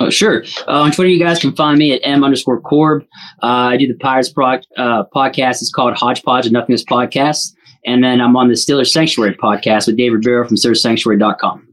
[0.00, 0.44] Oh, sure.
[0.68, 3.02] Uh, on Twitter, you guys can find me at m underscore corb.
[3.42, 5.62] Uh, I do the Pirates pro- uh, podcast.
[5.62, 7.54] It's called Hodgepodge of Nothingness Podcast.
[7.84, 11.68] And then I'm on the Steelers Sanctuary podcast with David Barrow from SteelersSanctuary.com.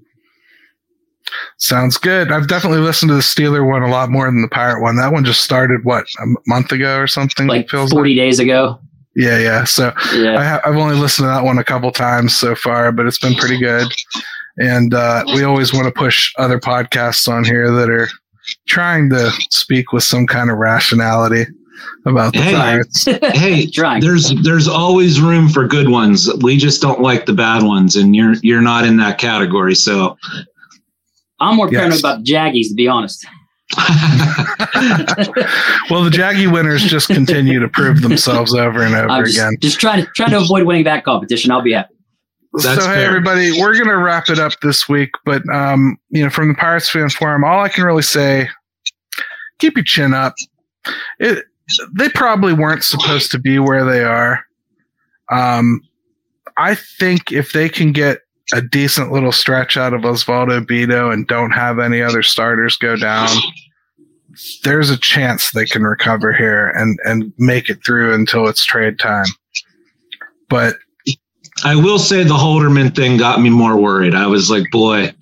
[1.58, 2.32] Sounds good.
[2.32, 4.96] I've definitely listened to the Steeler one a lot more than the Pirate one.
[4.96, 7.48] That one just started, what, a month ago or something?
[7.48, 8.16] Like 40 like?
[8.16, 8.80] days ago.
[9.16, 9.64] Yeah, yeah.
[9.66, 10.40] So yeah.
[10.40, 13.36] I have only listened to that one a couple times so far, but it's been
[13.36, 13.88] pretty good.
[14.60, 18.10] And uh, we always want to push other podcasts on here that are
[18.68, 21.46] trying to speak with some kind of rationality
[22.06, 23.06] about the hey, pirates.
[23.34, 23.68] hey,
[24.02, 26.30] there's there's always room for good ones.
[26.42, 29.76] We just don't like the bad ones, and you're you're not in that category.
[29.76, 30.18] So
[31.40, 31.80] I'm more yes.
[31.80, 33.26] paranoid about the Jaggies, to be honest.
[35.90, 39.54] well, the Jaggy winners just continue to prove themselves over and over just, again.
[39.62, 41.52] Just trying to trying to avoid winning that competition.
[41.52, 41.94] I'll be happy.
[42.64, 46.30] That's so hey everybody, we're gonna wrap it up this week, but um, you know,
[46.30, 48.50] from the Pirates fan forum, all I can really say,
[49.60, 50.36] keep your chin up.
[51.20, 51.46] It
[51.94, 54.44] they probably weren't supposed to be where they are.
[55.32, 55.82] Um,
[56.58, 58.20] I think if they can get
[58.54, 62.96] a decent little stretch out of Osvaldo Bido and don't have any other starters go
[62.96, 63.30] down,
[64.64, 68.98] there's a chance they can recover here and, and make it through until it's trade
[68.98, 69.28] time.
[70.50, 70.76] But
[71.64, 74.16] I will say the Holderman thing got me more worried.
[74.16, 75.14] I was like, boy,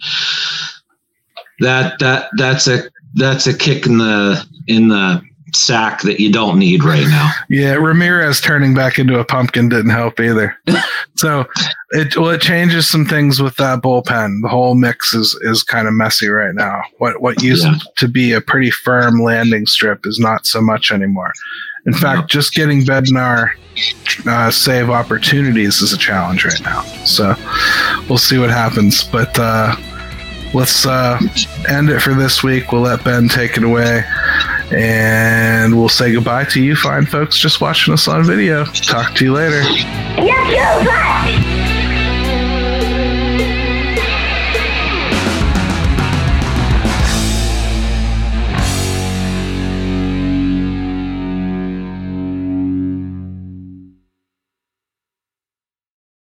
[1.59, 5.21] that that that's a that's a kick in the in the
[5.53, 7.31] sack that you don't need right now.
[7.49, 10.55] Yeah, Ramirez turning back into a pumpkin didn't help either.
[11.15, 11.45] so
[11.91, 14.41] it well it changes some things with that bullpen.
[14.41, 16.81] The whole mix is is kind of messy right now.
[16.97, 17.77] What what used yeah.
[17.97, 21.33] to be a pretty firm landing strip is not so much anymore.
[21.87, 23.51] In fact, just getting Bednar
[24.25, 26.81] uh, save opportunities is a challenge right now.
[27.05, 27.33] So
[28.09, 29.03] we'll see what happens.
[29.03, 29.75] But uh,
[30.53, 31.19] let's uh,
[31.69, 32.71] end it for this week.
[32.71, 34.03] We'll let Ben take it away.
[34.71, 38.65] And we'll say goodbye to you, fine folks, just watching us on video.
[38.65, 39.61] Talk to you later.